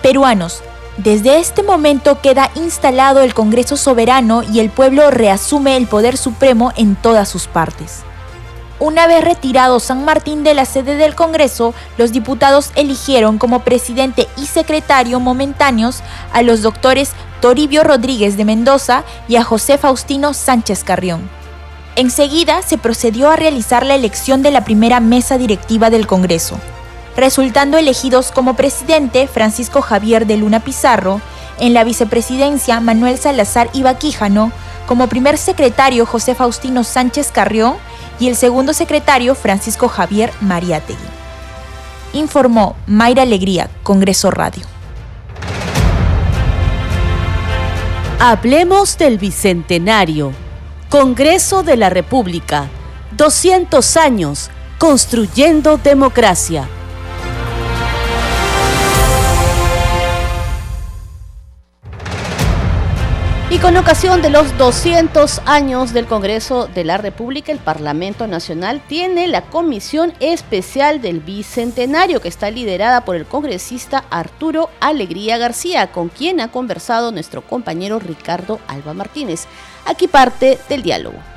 Peruanos, 0.00 0.62
desde 0.96 1.38
este 1.38 1.62
momento 1.62 2.22
queda 2.22 2.50
instalado 2.54 3.20
el 3.20 3.34
Congreso 3.34 3.76
Soberano 3.76 4.42
y 4.42 4.60
el 4.60 4.70
pueblo 4.70 5.10
reasume 5.10 5.76
el 5.76 5.86
poder 5.86 6.16
supremo 6.16 6.72
en 6.76 6.96
todas 6.96 7.28
sus 7.28 7.46
partes. 7.46 8.02
Una 8.78 9.06
vez 9.06 9.22
retirado 9.22 9.78
San 9.78 10.04
Martín 10.04 10.42
de 10.42 10.54
la 10.54 10.64
sede 10.64 10.96
del 10.96 11.14
Congreso, 11.14 11.74
los 11.98 12.12
diputados 12.12 12.72
eligieron 12.76 13.38
como 13.38 13.60
presidente 13.60 14.26
y 14.36 14.46
secretario 14.46 15.20
momentáneos 15.20 16.00
a 16.32 16.42
los 16.42 16.62
doctores 16.62 17.12
Toribio 17.40 17.84
Rodríguez 17.84 18.36
de 18.36 18.44
Mendoza 18.44 19.04
y 19.28 19.36
a 19.36 19.44
José 19.44 19.78
Faustino 19.78 20.32
Sánchez 20.34 20.82
Carrión. 20.82 21.28
Enseguida 21.94 22.60
se 22.62 22.76
procedió 22.76 23.30
a 23.30 23.36
realizar 23.36 23.84
la 23.84 23.94
elección 23.94 24.42
de 24.42 24.50
la 24.50 24.64
primera 24.64 25.00
mesa 25.00 25.38
directiva 25.38 25.88
del 25.88 26.06
Congreso, 26.06 26.58
resultando 27.16 27.78
elegidos 27.78 28.30
como 28.30 28.54
presidente 28.54 29.26
Francisco 29.26 29.80
Javier 29.80 30.26
de 30.26 30.36
Luna 30.36 30.60
Pizarro, 30.60 31.20
en 31.58 31.72
la 31.72 31.84
vicepresidencia 31.84 32.80
Manuel 32.80 33.18
Salazar 33.18 33.70
Ibaquíjano, 33.72 34.52
como 34.86 35.08
primer 35.08 35.38
secretario 35.38 36.06
José 36.06 36.34
Faustino 36.34 36.84
Sánchez 36.84 37.32
Carrión 37.32 37.76
y 38.20 38.28
el 38.28 38.36
segundo 38.36 38.72
secretario 38.72 39.34
Francisco 39.34 39.88
Javier 39.88 40.30
Mariátegui. 40.40 40.98
Informó 42.12 42.76
Mayra 42.86 43.22
Alegría, 43.22 43.68
Congreso 43.82 44.30
Radio. 44.30 44.64
Hablemos 48.18 48.96
del 48.96 49.18
Bicentenario. 49.18 50.32
Congreso 50.88 51.62
de 51.62 51.76
la 51.76 51.90
República. 51.90 52.68
200 53.16 53.96
años 53.96 54.50
construyendo 54.78 55.78
democracia. 55.78 56.68
Y 63.56 63.58
con 63.58 63.74
ocasión 63.78 64.20
de 64.20 64.28
los 64.28 64.58
200 64.58 65.40
años 65.46 65.94
del 65.94 66.04
Congreso 66.04 66.66
de 66.66 66.84
la 66.84 66.98
República, 66.98 67.52
el 67.52 67.58
Parlamento 67.58 68.26
Nacional 68.26 68.82
tiene 68.86 69.28
la 69.28 69.46
Comisión 69.46 70.12
Especial 70.20 71.00
del 71.00 71.20
Bicentenario, 71.20 72.20
que 72.20 72.28
está 72.28 72.50
liderada 72.50 73.06
por 73.06 73.16
el 73.16 73.24
congresista 73.24 74.04
Arturo 74.10 74.68
Alegría 74.78 75.38
García, 75.38 75.90
con 75.90 76.10
quien 76.10 76.42
ha 76.42 76.52
conversado 76.52 77.12
nuestro 77.12 77.40
compañero 77.40 77.98
Ricardo 77.98 78.60
Alba 78.68 78.92
Martínez. 78.92 79.46
Aquí 79.86 80.06
parte 80.06 80.58
del 80.68 80.82
diálogo. 80.82 81.35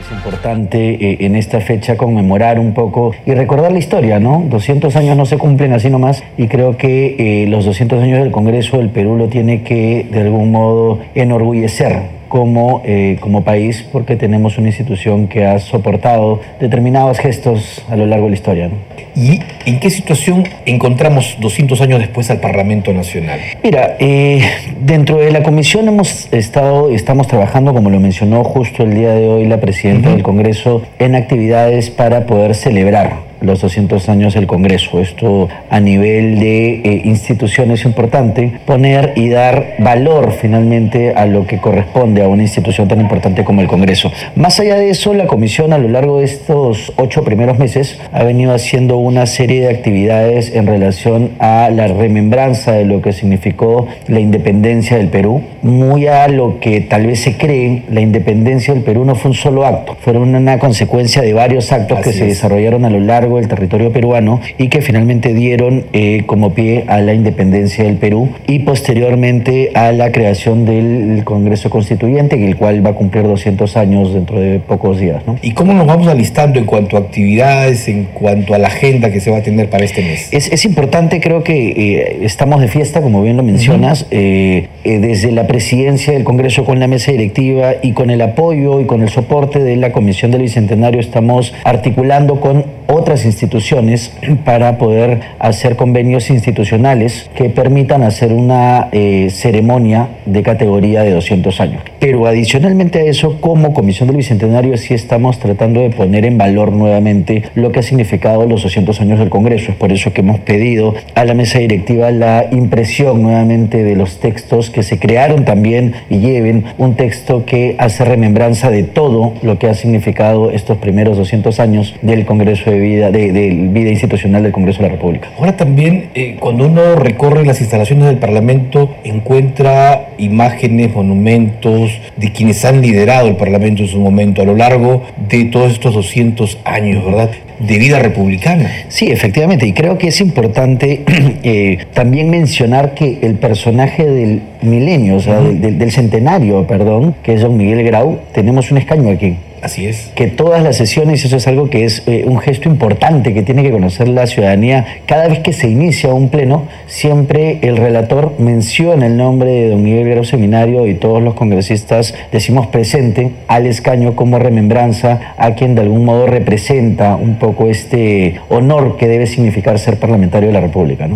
Es 0.00 0.12
importante 0.12 0.78
eh, 0.94 1.16
en 1.20 1.34
esta 1.34 1.60
fecha 1.60 1.96
conmemorar 1.96 2.58
un 2.58 2.72
poco 2.72 3.12
y 3.26 3.34
recordar 3.34 3.72
la 3.72 3.78
historia, 3.78 4.20
¿no? 4.20 4.44
200 4.48 4.94
años 4.96 5.16
no 5.16 5.26
se 5.26 5.38
cumplen 5.38 5.72
así 5.72 5.90
nomás 5.90 6.22
y 6.36 6.46
creo 6.46 6.76
que 6.76 7.16
eh, 7.18 7.46
los 7.48 7.64
200 7.64 8.02
años 8.02 8.20
del 8.20 8.30
Congreso 8.30 8.78
del 8.78 8.90
Perú 8.90 9.16
lo 9.16 9.28
tiene 9.28 9.62
que 9.62 10.06
de 10.10 10.20
algún 10.20 10.52
modo 10.52 11.00
enorgullecer 11.14 12.17
como, 12.28 12.82
eh, 12.84 13.16
como 13.20 13.42
país 13.42 13.84
porque 13.90 14.16
tenemos 14.16 14.58
una 14.58 14.68
institución 14.68 15.28
que 15.28 15.46
ha 15.46 15.58
soportado 15.58 16.40
determinados 16.60 17.18
gestos 17.18 17.82
a 17.88 17.96
lo 17.96 18.06
largo 18.06 18.24
de 18.26 18.30
la 18.30 18.36
historia. 18.36 18.70
¿Y 19.16 19.40
en 19.66 19.80
qué 19.80 19.90
situación 19.90 20.44
encontramos 20.64 21.36
200 21.40 21.80
años 21.80 21.98
después 21.98 22.30
al 22.30 22.40
Parlamento 22.40 22.92
Nacional? 22.92 23.40
Mira, 23.62 23.96
eh, 23.98 24.40
dentro 24.80 25.18
de 25.18 25.32
la 25.32 25.42
comisión 25.42 25.88
hemos 25.88 26.32
estado, 26.32 26.90
estamos 26.90 27.26
trabajando, 27.26 27.74
como 27.74 27.90
lo 27.90 27.98
mencionó 27.98 28.44
justo 28.44 28.84
el 28.84 28.94
día 28.94 29.12
de 29.12 29.26
hoy 29.26 29.46
la 29.46 29.58
presidenta 29.60 30.10
del 30.10 30.22
Congreso, 30.22 30.82
en 30.98 31.14
actividades 31.14 31.90
para 31.90 32.26
poder 32.26 32.54
celebrar 32.54 33.27
los 33.40 33.60
200 33.60 34.08
años 34.08 34.34
del 34.34 34.46
Congreso. 34.46 35.00
Esto 35.00 35.48
a 35.70 35.80
nivel 35.80 36.38
de 36.38 36.74
eh, 36.74 37.02
instituciones 37.04 37.80
es 37.80 37.86
importante, 37.86 38.52
poner 38.64 39.12
y 39.16 39.28
dar 39.28 39.74
valor 39.78 40.32
finalmente 40.32 41.12
a 41.14 41.26
lo 41.26 41.46
que 41.46 41.58
corresponde 41.58 42.22
a 42.22 42.28
una 42.28 42.42
institución 42.42 42.88
tan 42.88 43.00
importante 43.00 43.44
como 43.44 43.60
el 43.60 43.68
Congreso. 43.68 44.10
Más 44.36 44.58
allá 44.60 44.76
de 44.76 44.90
eso, 44.90 45.14
la 45.14 45.26
Comisión 45.26 45.72
a 45.72 45.78
lo 45.78 45.88
largo 45.88 46.18
de 46.18 46.24
estos 46.24 46.92
ocho 46.96 47.24
primeros 47.24 47.58
meses 47.58 47.98
ha 48.12 48.24
venido 48.24 48.54
haciendo 48.54 48.96
una 48.96 49.26
serie 49.26 49.60
de 49.62 49.68
actividades 49.68 50.54
en 50.54 50.66
relación 50.66 51.32
a 51.38 51.70
la 51.70 51.88
remembranza 51.88 52.72
de 52.72 52.84
lo 52.84 53.02
que 53.02 53.12
significó 53.12 53.88
la 54.06 54.20
independencia 54.20 54.96
del 54.96 55.08
Perú, 55.08 55.42
muy 55.62 56.06
a 56.06 56.28
lo 56.28 56.60
que 56.60 56.80
tal 56.80 57.06
vez 57.06 57.20
se 57.20 57.36
cree, 57.36 57.84
la 57.90 58.00
independencia 58.00 58.74
del 58.74 58.82
Perú 58.82 59.04
no 59.04 59.14
fue 59.14 59.30
un 59.30 59.36
solo 59.36 59.66
acto, 59.66 59.96
fueron 60.00 60.34
una 60.34 60.58
consecuencia 60.58 61.22
de 61.22 61.32
varios 61.32 61.72
actos 61.72 62.00
que 62.00 62.12
se 62.12 62.26
desarrollaron 62.26 62.84
a 62.84 62.90
lo 62.90 63.00
largo 63.00 63.27
del 63.36 63.48
territorio 63.48 63.92
peruano 63.92 64.40
y 64.58 64.68
que 64.68 64.80
finalmente 64.80 65.34
dieron 65.34 65.84
eh, 65.92 66.22
como 66.26 66.54
pie 66.54 66.84
a 66.88 67.00
la 67.00 67.14
independencia 67.14 67.84
del 67.84 67.96
Perú 67.96 68.30
y 68.46 68.60
posteriormente 68.60 69.70
a 69.74 69.92
la 69.92 70.12
creación 70.12 70.64
del 70.64 71.22
Congreso 71.24 71.70
Constituyente, 71.70 72.42
el 72.44 72.56
cual 72.56 72.84
va 72.84 72.90
a 72.90 72.94
cumplir 72.94 73.24
200 73.24 73.76
años 73.76 74.14
dentro 74.14 74.40
de 74.40 74.58
pocos 74.58 74.98
días. 74.98 75.22
¿Y 75.42 75.52
cómo 75.52 75.74
nos 75.74 75.86
vamos 75.86 76.08
alistando 76.08 76.58
en 76.58 76.64
cuanto 76.64 76.96
a 76.96 77.00
actividades, 77.00 77.88
en 77.88 78.04
cuanto 78.04 78.54
a 78.54 78.58
la 78.58 78.68
agenda 78.68 79.10
que 79.10 79.20
se 79.20 79.30
va 79.30 79.38
a 79.38 79.42
tener 79.42 79.68
para 79.68 79.84
este 79.84 80.02
mes? 80.02 80.32
Es, 80.32 80.50
es 80.50 80.64
importante, 80.64 81.20
creo 81.20 81.42
que 81.42 81.68
eh, 81.70 82.18
estamos 82.22 82.60
de 82.60 82.68
fiesta, 82.68 83.00
como 83.02 83.22
bien 83.22 83.36
lo 83.36 83.42
mencionas, 83.42 84.06
eh, 84.10 84.68
desde 84.84 85.32
la 85.32 85.46
presidencia 85.46 86.12
del 86.12 86.24
Congreso 86.24 86.64
con 86.64 86.80
la 86.80 86.86
mesa 86.86 87.12
directiva 87.12 87.74
y 87.82 87.92
con 87.92 88.10
el 88.10 88.22
apoyo 88.22 88.80
y 88.80 88.86
con 88.86 89.02
el 89.02 89.08
soporte 89.08 89.58
de 89.60 89.76
la 89.76 89.92
Comisión 89.92 90.30
del 90.30 90.42
Bicentenario 90.42 91.00
estamos 91.00 91.54
articulando 91.64 92.40
con 92.40 92.77
otras 92.88 93.24
instituciones 93.26 94.12
para 94.44 94.78
poder 94.78 95.20
hacer 95.38 95.76
convenios 95.76 96.30
institucionales 96.30 97.30
que 97.34 97.50
permitan 97.50 98.02
hacer 98.02 98.32
una 98.32 98.88
eh, 98.92 99.28
ceremonia 99.30 100.08
de 100.24 100.42
categoría 100.42 101.02
de 101.02 101.10
200 101.10 101.60
años. 101.60 101.82
Pero 102.00 102.26
adicionalmente 102.26 103.00
a 103.00 103.02
eso, 103.04 103.40
como 103.40 103.74
Comisión 103.74 104.08
del 104.08 104.16
Bicentenario, 104.16 104.76
sí 104.78 104.94
estamos 104.94 105.38
tratando 105.38 105.80
de 105.80 105.90
poner 105.90 106.24
en 106.24 106.38
valor 106.38 106.72
nuevamente 106.72 107.42
lo 107.54 107.72
que 107.72 107.80
ha 107.80 107.82
significado 107.82 108.46
los 108.46 108.62
200 108.62 109.00
años 109.00 109.18
del 109.18 109.28
Congreso. 109.28 109.72
Es 109.72 109.76
por 109.76 109.92
eso 109.92 110.12
que 110.12 110.22
hemos 110.22 110.40
pedido 110.40 110.94
a 111.14 111.24
la 111.24 111.34
mesa 111.34 111.58
directiva 111.58 112.10
la 112.10 112.46
impresión 112.50 113.22
nuevamente 113.22 113.84
de 113.84 113.96
los 113.96 114.18
textos 114.18 114.70
que 114.70 114.82
se 114.82 114.98
crearon 114.98 115.44
también 115.44 115.94
y 116.08 116.18
lleven 116.18 116.64
un 116.78 116.94
texto 116.94 117.44
que 117.44 117.76
hace 117.78 118.04
remembranza 118.04 118.70
de 118.70 118.82
todo 118.82 119.34
lo 119.42 119.58
que 119.58 119.68
ha 119.68 119.74
significado 119.74 120.50
estos 120.50 120.78
primeros 120.78 121.18
200 121.18 121.60
años 121.60 121.94
del 122.00 122.24
Congreso 122.24 122.70
de 122.70 122.77
vida, 122.80 123.10
de, 123.10 123.30
vida 123.70 123.90
institucional 123.90 124.42
del 124.42 124.52
Congreso 124.52 124.82
de 124.82 124.88
la 124.88 124.94
República. 124.94 125.30
Ahora 125.38 125.56
también, 125.56 126.10
eh, 126.14 126.36
cuando 126.38 126.66
uno 126.66 126.96
recorre 126.96 127.44
las 127.44 127.60
instalaciones 127.60 128.06
del 128.06 128.18
Parlamento, 128.18 128.94
encuentra 129.04 130.08
imágenes, 130.18 130.94
monumentos 130.94 131.90
de 132.16 132.32
quienes 132.32 132.64
han 132.64 132.80
liderado 132.80 133.28
el 133.28 133.36
Parlamento 133.36 133.82
en 133.82 133.88
su 133.88 134.00
momento 134.00 134.42
a 134.42 134.44
lo 134.44 134.54
largo 134.54 135.02
de 135.28 135.44
todos 135.46 135.72
estos 135.72 135.94
200 135.94 136.58
años, 136.64 137.04
¿verdad? 137.04 137.30
de 137.58 137.78
vida 137.78 137.98
republicana. 137.98 138.70
Sí, 138.88 139.10
efectivamente, 139.10 139.66
y 139.66 139.72
creo 139.72 139.98
que 139.98 140.08
es 140.08 140.20
importante 140.20 141.02
eh, 141.42 141.78
también 141.92 142.30
mencionar 142.30 142.94
que 142.94 143.18
el 143.22 143.34
personaje 143.34 144.06
del 144.06 144.42
milenio, 144.62 145.16
o 145.16 145.20
sea, 145.20 145.40
del, 145.40 145.78
del, 145.78 145.90
centenario, 145.90 146.66
perdón, 146.66 147.14
que 147.22 147.34
es 147.34 147.40
don 147.40 147.56
Miguel 147.56 147.82
Grau, 147.84 148.20
tenemos 148.32 148.70
un 148.70 148.78
escaño 148.78 149.10
aquí. 149.10 149.36
Así 149.62 149.86
es. 149.86 150.10
Que 150.14 150.26
todas 150.26 150.62
las 150.62 150.76
sesiones, 150.76 151.24
eso 151.24 151.36
es 151.36 151.46
algo 151.46 151.70
que 151.70 151.84
es 151.84 152.02
eh, 152.06 152.24
un 152.26 152.38
gesto 152.38 152.68
importante 152.68 153.34
que 153.34 153.42
tiene 153.42 153.62
que 153.62 153.70
conocer 153.70 154.08
la 154.08 154.26
ciudadanía, 154.26 154.86
cada 155.06 155.28
vez 155.28 155.40
que 155.40 155.52
se 155.52 155.68
inicia 155.68 156.12
un 156.12 156.28
pleno, 156.28 156.66
siempre 156.86 157.58
el 157.62 157.76
relator 157.76 158.34
menciona 158.38 159.06
el 159.06 159.16
nombre 159.16 159.50
de 159.50 159.70
don 159.70 159.82
Miguel 159.82 160.04
Guerrero 160.04 160.24
Seminario 160.24 160.86
y 160.86 160.94
todos 160.94 161.22
los 161.22 161.34
congresistas 161.34 162.14
decimos 162.32 162.66
presente 162.68 163.32
al 163.48 163.66
escaño 163.66 164.14
como 164.16 164.38
remembranza 164.38 165.34
a 165.36 165.54
quien 165.54 165.74
de 165.74 165.82
algún 165.82 166.04
modo 166.04 166.26
representa 166.26 167.16
un 167.16 167.36
poco 167.38 167.68
este 167.68 168.40
honor 168.48 168.96
que 168.96 169.08
debe 169.08 169.26
significar 169.26 169.78
ser 169.78 169.98
parlamentario 169.98 170.48
de 170.48 170.54
la 170.54 170.60
República. 170.60 171.08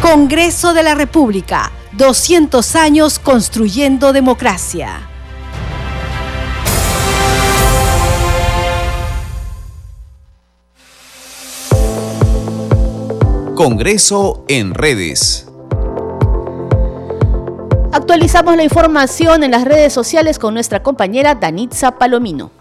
Congreso 0.00 0.72
de 0.72 0.82
la 0.82 0.94
República 0.94 1.72
200 1.96 2.76
años 2.76 3.18
construyendo 3.18 4.12
democracia. 4.12 5.08
Congreso 13.54 14.44
en 14.48 14.74
redes. 14.74 15.48
Actualizamos 17.92 18.56
la 18.56 18.64
información 18.64 19.42
en 19.42 19.52
las 19.52 19.64
redes 19.64 19.94
sociales 19.94 20.38
con 20.38 20.52
nuestra 20.52 20.82
compañera 20.82 21.34
Danitza 21.34 21.92
Palomino. 21.92 22.55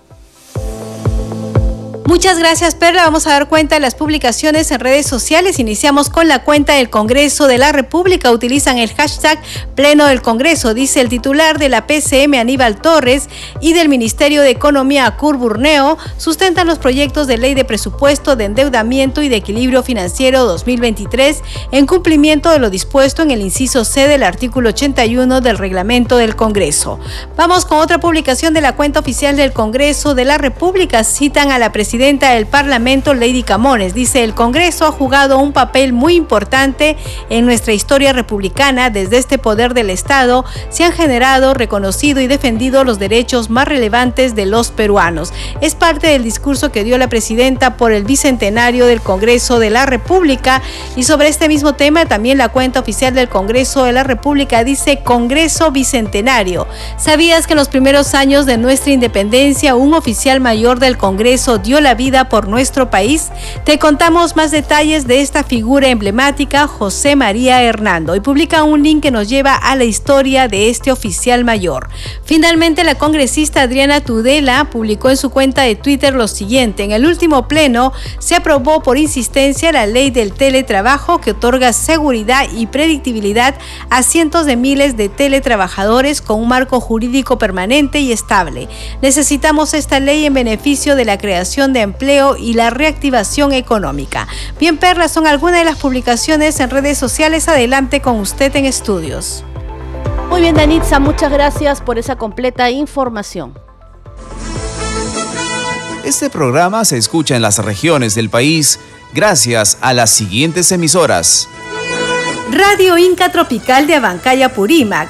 Muchas 2.08 2.38
gracias, 2.38 2.76
Perla. 2.76 3.04
Vamos 3.04 3.26
a 3.26 3.32
dar 3.32 3.50
cuenta 3.50 3.78
de 3.78 3.82
las 3.82 3.96
publicaciones 3.96 4.70
en 4.70 4.80
redes 4.80 5.08
sociales. 5.08 5.58
Iniciamos 5.58 6.12
con 6.12 6.28
la 6.28 6.44
cuenta 6.44 6.74
del 6.74 6.92
Congreso 6.92 7.48
de 7.48 7.58
la 7.58 7.72
República. 7.72 8.32
Utilizan 8.32 8.78
el 8.78 8.94
hashtag 8.94 9.40
Pleno 9.74 10.06
del 10.06 10.22
Congreso, 10.22 10.76
dice 10.76 11.02
el 11.02 11.10
titular 11.10 11.58
de 11.58 11.68
la 11.68 11.88
PCM 11.88 12.36
Aníbal 12.36 12.80
Torres 12.80 13.28
y 13.60 13.74
del 13.74 13.90
Ministerio 13.90 14.44
de 14.44 14.52
Economía 14.52 15.10
Cur 15.18 15.38
Burneo, 15.38 15.98
sustentan 16.18 16.68
los 16.68 16.78
proyectos 16.78 17.26
de 17.26 17.40
ley 17.40 17.56
de 17.56 17.66
presupuesto 17.66 18.36
de 18.36 18.46
endeudamiento 18.46 19.24
y 19.24 19.28
de 19.28 19.38
equilibrio 19.38 19.82
financiero 19.82 20.46
2023 20.46 21.42
en 21.72 21.88
cumplimiento 21.88 22.52
de 22.52 22.60
lo 22.60 22.70
dispuesto 22.70 23.24
en 23.24 23.32
el 23.32 23.42
inciso 23.42 23.84
C 23.84 24.08
del 24.08 24.22
artículo 24.22 24.70
81 24.70 25.42
del 25.42 25.58
reglamento 25.58 26.18
del 26.18 26.36
Congreso. 26.36 27.00
Vamos 27.36 27.66
con 27.66 27.80
otra 27.80 28.00
publicación 28.00 28.54
de 28.54 28.62
la 28.62 28.76
cuenta 28.76 29.00
oficial 29.00 29.36
del 29.36 29.54
Congreso 29.54 30.14
de 30.14 30.26
la 30.26 30.38
República. 30.38 31.04
Citan 31.04 31.52
a 31.52 31.58
la 31.58 31.72
presidenta 31.72 31.95
presidenta 31.96 32.32
del 32.32 32.46
Parlamento, 32.46 33.14
Lady 33.14 33.42
Camones. 33.42 33.94
Dice, 33.94 34.26
el 34.26 34.34
Congreso 34.34 34.86
ha 34.86 34.92
jugado 34.92 35.38
un 35.38 35.54
papel 35.54 35.94
muy 35.94 36.16
importante 36.16 36.98
en 37.30 37.46
nuestra 37.46 37.72
historia 37.72 38.12
republicana. 38.12 38.90
Desde 38.90 39.18
este 39.18 39.38
poder 39.38 39.74
del 39.74 39.90
Estado 39.90 40.44
se 40.68 40.84
han 40.84 40.92
generado, 40.92 41.54
reconocido 41.54 42.20
y 42.20 42.28
defendido 42.28 42.84
los 42.84 43.00
derechos 43.00 43.50
más 43.50 43.70
relevantes 43.70 44.36
de 44.36 44.46
los 44.46 44.72
peruanos. 44.72 45.32
Es 45.62 45.74
parte 45.74 46.08
del 46.08 46.26
discurso 46.26 46.70
que 46.70 46.84
dio 46.84 46.98
la 46.98 47.08
presidenta 47.08 47.78
por 47.78 47.94
el 47.94 48.04
bicentenario 48.04 48.88
del 48.88 49.00
Congreso 49.00 49.60
de 49.60 49.70
la 49.70 49.86
República. 49.86 50.62
Y 50.98 51.04
sobre 51.04 51.30
este 51.30 51.48
mismo 51.48 51.76
tema, 51.76 52.08
también 52.08 52.38
la 52.38 52.50
cuenta 52.50 52.82
oficial 52.82 53.14
del 53.14 53.30
Congreso 53.30 53.86
de 53.86 53.94
la 53.94 54.04
República 54.04 54.66
dice 54.66 55.00
Congreso 55.02 55.72
Bicentenario. 55.72 56.68
¿Sabías 56.98 57.48
que 57.48 57.54
en 57.54 57.60
los 57.60 57.70
primeros 57.70 58.16
años 58.16 58.46
de 58.46 58.58
nuestra 58.58 58.92
independencia 58.92 59.76
un 59.76 59.94
oficial 59.94 60.42
mayor 60.42 60.80
del 60.80 60.98
Congreso 60.98 61.58
dio 61.58 61.80
la 61.86 61.94
vida 61.94 62.30
por 62.30 62.48
nuestro 62.48 62.90
país, 62.90 63.30
te 63.64 63.78
contamos 63.78 64.36
más 64.36 64.50
detalles 64.50 65.06
de 65.06 65.22
esta 65.22 65.44
figura 65.44 65.90
emblemática, 65.90 66.66
José 66.66 67.16
María 67.16 67.62
Hernando, 67.62 68.16
y 68.16 68.22
publica 68.22 68.64
un 68.64 68.82
link 68.82 69.04
que 69.04 69.12
nos 69.12 69.30
lleva 69.30 69.54
a 69.54 69.76
la 69.76 69.84
historia 69.84 70.48
de 70.48 70.72
este 70.72 70.92
oficial 70.92 71.46
mayor. 71.46 71.90
Finalmente, 72.24 72.84
la 72.84 72.96
congresista 72.96 73.62
Adriana 73.62 74.02
Tudela 74.02 74.68
publicó 74.72 75.12
en 75.12 75.18
su 75.18 75.30
cuenta 75.30 75.62
de 75.62 75.76
Twitter 75.76 76.16
lo 76.16 76.28
siguiente, 76.28 76.84
en 76.84 76.92
el 76.92 77.06
último 77.06 77.48
pleno 77.48 77.94
se 78.18 78.34
aprobó 78.34 78.82
por 78.82 78.98
insistencia 78.98 79.72
la 79.72 79.86
ley 79.86 80.10
del 80.10 80.34
teletrabajo 80.34 81.22
que 81.22 81.32
otorga 81.32 81.72
seguridad 81.72 82.48
y 82.52 82.66
predictibilidad 82.66 83.54
a 83.92 84.02
cientos 84.02 84.48
de 84.48 84.56
miles 84.56 84.98
de 84.98 85.08
teletrabajadores 85.08 86.24
con 86.24 86.42
un 86.42 86.48
marco 86.48 86.80
jurídico 86.80 87.38
permanente 87.38 88.00
y 88.00 88.12
estable. 88.12 88.70
Necesitamos 89.04 89.76
esta 89.76 90.00
ley 90.00 90.26
en 90.26 90.34
beneficio 90.34 90.96
de 90.96 91.06
la 91.06 91.20
creación 91.20 91.75
de 91.76 91.82
empleo 91.82 92.36
y 92.38 92.54
la 92.54 92.72
reactivación 92.72 93.54
económica. 93.54 94.28
Bien, 94.60 94.78
Perla, 94.78 95.08
son 95.08 95.28
algunas 95.28 95.60
de 95.60 95.66
las 95.66 95.78
publicaciones 95.78 96.60
en 96.60 96.72
redes 96.72 96.98
sociales. 96.98 97.48
Adelante 97.48 98.02
con 98.02 98.20
usted 98.20 98.56
en 98.56 98.66
estudios. 98.66 99.44
Muy 100.30 100.42
bien, 100.42 100.56
Danitza, 100.56 101.00
muchas 101.00 101.32
gracias 101.32 101.82
por 101.82 102.00
esa 102.00 102.16
completa 102.16 102.72
información. 102.72 103.54
Este 106.04 106.30
programa 106.30 106.86
se 106.86 106.98
escucha 106.98 107.36
en 107.36 107.42
las 107.42 107.60
regiones 107.60 108.16
del 108.16 108.30
país 108.30 108.80
gracias 109.14 109.78
a 109.82 109.94
las 109.94 110.10
siguientes 110.12 110.72
emisoras. 110.72 111.48
Radio 112.52 112.98
Inca 112.98 113.32
Tropical 113.32 113.88
de 113.88 113.96
Abancaya 113.96 114.54
Purímac, 114.54 115.10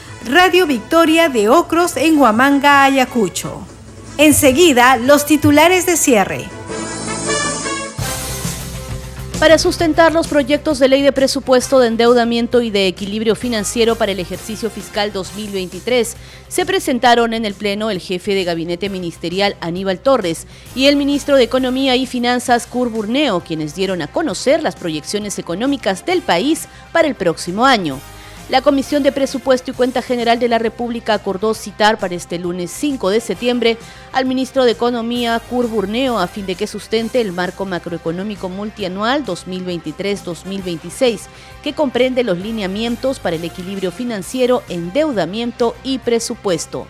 Radio 0.25 0.67
Victoria 0.67 1.29
de 1.29 1.49
Ocros 1.49 1.97
en 1.97 2.19
Huamanga, 2.19 2.83
Ayacucho. 2.83 3.61
Enseguida, 4.17 4.97
los 4.97 5.25
titulares 5.25 5.87
de 5.87 5.97
cierre. 5.97 6.45
Para 9.39 9.57
sustentar 9.57 10.13
los 10.13 10.27
proyectos 10.27 10.77
de 10.77 10.89
ley 10.89 11.01
de 11.01 11.11
presupuesto 11.11 11.79
de 11.79 11.87
endeudamiento 11.87 12.61
y 12.61 12.69
de 12.69 12.85
equilibrio 12.85 13.35
financiero 13.35 13.95
para 13.95 14.11
el 14.11 14.19
ejercicio 14.19 14.69
fiscal 14.69 15.11
2023, 15.11 16.15
se 16.47 16.65
presentaron 16.67 17.33
en 17.33 17.43
el 17.43 17.55
Pleno 17.55 17.89
el 17.89 17.99
jefe 17.99 18.35
de 18.35 18.43
gabinete 18.43 18.89
ministerial 18.89 19.55
Aníbal 19.59 19.99
Torres 19.99 20.45
y 20.75 20.85
el 20.85 20.97
ministro 20.97 21.35
de 21.35 21.43
Economía 21.43 21.95
y 21.95 22.05
Finanzas 22.05 22.67
Cur 22.67 22.89
Burneo, 22.89 23.39
quienes 23.39 23.73
dieron 23.73 24.03
a 24.03 24.07
conocer 24.07 24.61
las 24.61 24.75
proyecciones 24.75 25.39
económicas 25.39 26.05
del 26.05 26.21
país 26.21 26.67
para 26.91 27.07
el 27.07 27.15
próximo 27.15 27.65
año. 27.65 27.99
La 28.49 28.61
Comisión 28.61 29.01
de 29.01 29.13
Presupuesto 29.13 29.71
y 29.71 29.73
Cuenta 29.73 30.01
General 30.01 30.37
de 30.37 30.49
la 30.49 30.57
República 30.57 31.13
acordó 31.13 31.53
citar 31.53 31.97
para 31.97 32.15
este 32.15 32.37
lunes 32.37 32.69
5 32.71 33.09
de 33.09 33.21
septiembre 33.21 33.77
al 34.11 34.25
ministro 34.25 34.65
de 34.65 34.71
Economía, 34.71 35.39
Cur 35.49 35.67
Burneo, 35.67 36.19
a 36.19 36.27
fin 36.27 36.45
de 36.45 36.55
que 36.55 36.67
sustente 36.67 37.21
el 37.21 37.31
marco 37.31 37.63
macroeconómico 37.65 38.49
multianual 38.49 39.25
2023-2026, 39.25 41.21
que 41.63 41.73
comprende 41.73 42.25
los 42.25 42.37
lineamientos 42.37 43.19
para 43.19 43.37
el 43.37 43.45
equilibrio 43.45 43.91
financiero, 43.91 44.63
endeudamiento 44.67 45.73
y 45.83 45.99
presupuesto. 45.99 46.87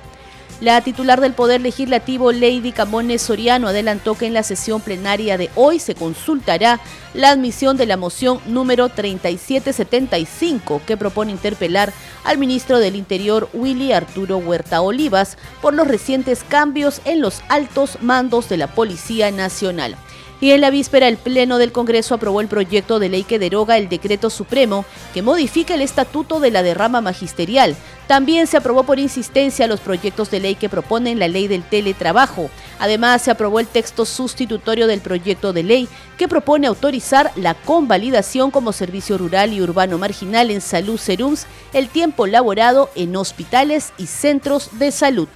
La 0.62 0.80
titular 0.82 1.20
del 1.22 1.34
Poder 1.34 1.60
Legislativo, 1.60 2.32
Lady 2.32 2.72
Camones 2.72 3.24
Soriano, 3.24 3.70
adelantó 3.70 4.14
que 4.14 4.28
en 4.28 4.36
la 4.36 4.44
sesión 4.44 4.80
plenaria 4.80 5.36
de 5.40 5.50
hoy 5.56 5.80
se 5.80 5.96
consultará 5.96 6.80
la 7.16 7.32
admisión 7.32 7.78
de 7.78 7.88
la 7.88 7.98
moción 7.98 8.40
número 8.46 8.90
3775 8.90 10.84
que 10.86 10.98
propone 10.98 11.32
interpelar 11.32 11.92
al 12.24 12.38
ministro 12.38 12.78
del 12.78 12.96
Interior, 12.96 13.50
Willy 13.54 13.92
Arturo 13.92 14.38
Huerta 14.38 14.82
Olivas, 14.82 15.36
por 15.64 15.74
los 15.74 15.88
recientes 15.88 16.46
cambios 16.48 17.02
en 17.06 17.22
los 17.22 17.42
altos 17.50 17.98
mandos 18.04 18.48
de 18.48 18.58
la 18.58 18.68
Policía 18.68 19.32
Nacional. 19.32 19.96
Y 20.42 20.52
en 20.54 20.62
la 20.62 20.72
víspera, 20.72 21.08
el 21.08 21.18
Pleno 21.18 21.60
del 21.60 21.72
Congreso 21.72 22.16
aprobó 22.16 22.42
el 22.42 22.48
proyecto 22.48 22.98
de 22.98 23.10
ley 23.10 23.24
que 23.24 23.38
deroga 23.38 23.78
el 23.78 23.90
decreto 23.90 24.32
supremo 24.32 24.86
que 25.14 25.22
modifica 25.22 25.76
el 25.76 25.82
estatuto 25.82 26.40
de 26.40 26.50
la 26.50 26.64
derrama 26.64 27.00
magisterial. 27.00 27.76
También 28.08 28.48
se 28.48 28.58
aprobó 28.58 28.82
por 28.84 28.98
insistencia 28.98 29.68
los 29.68 29.80
proyectos 29.80 30.32
de 30.32 30.40
ley 30.40 30.56
que 30.56 30.68
proponen 30.68 31.20
la 31.20 31.28
ley 31.28 31.48
del 31.48 31.62
teletrabajo. 31.62 32.50
Además, 32.80 33.22
se 33.22 33.30
aprobó 33.30 33.60
el 33.60 33.68
texto 33.68 34.04
sustitutorio 34.04 34.88
del 34.88 35.02
proyecto 35.02 35.54
de 35.54 35.62
ley 35.62 35.88
que 36.18 36.28
propone 36.28 36.66
autorizar 36.66 37.32
la 37.36 37.54
convalidación 37.54 38.50
como 38.50 38.74
servicio 38.74 39.20
rural 39.20 39.54
y 39.54 39.62
urbano 39.62 40.00
marginal 40.00 40.50
en 40.50 40.62
salud 40.62 40.98
serums 40.98 41.46
el 41.72 41.88
tiempo 41.88 42.26
laborado 42.26 42.90
en 42.96 43.16
hospitales 43.16 43.94
y 44.00 44.08
centros 44.08 44.80
de 44.80 44.92
salud. 44.92 45.28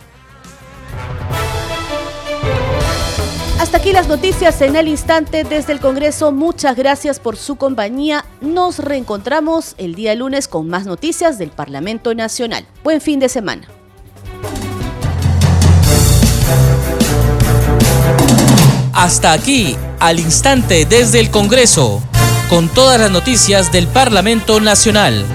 Hasta 3.59 3.77
aquí 3.77 3.93
las 3.93 4.07
noticias 4.07 4.61
en 4.61 4.75
el 4.75 4.87
instante 4.87 5.43
desde 5.43 5.71
el 5.71 5.79
Congreso. 5.79 6.31
Muchas 6.31 6.75
gracias 6.75 7.19
por 7.19 7.37
su 7.37 7.55
compañía. 7.55 8.25
Nos 8.41 8.79
reencontramos 8.79 9.75
el 9.77 9.95
día 9.95 10.13
lunes 10.13 10.47
con 10.47 10.67
más 10.67 10.85
noticias 10.85 11.37
del 11.37 11.51
Parlamento 11.51 12.13
Nacional. 12.13 12.65
Buen 12.83 12.99
fin 12.99 13.19
de 13.19 13.29
semana. 13.29 13.67
Hasta 18.93 19.31
aquí, 19.31 19.75
al 19.99 20.19
instante 20.19 20.85
desde 20.85 21.19
el 21.19 21.31
Congreso, 21.31 22.01
con 22.49 22.69
todas 22.69 22.99
las 22.99 23.11
noticias 23.11 23.71
del 23.71 23.87
Parlamento 23.87 24.59
Nacional. 24.59 25.25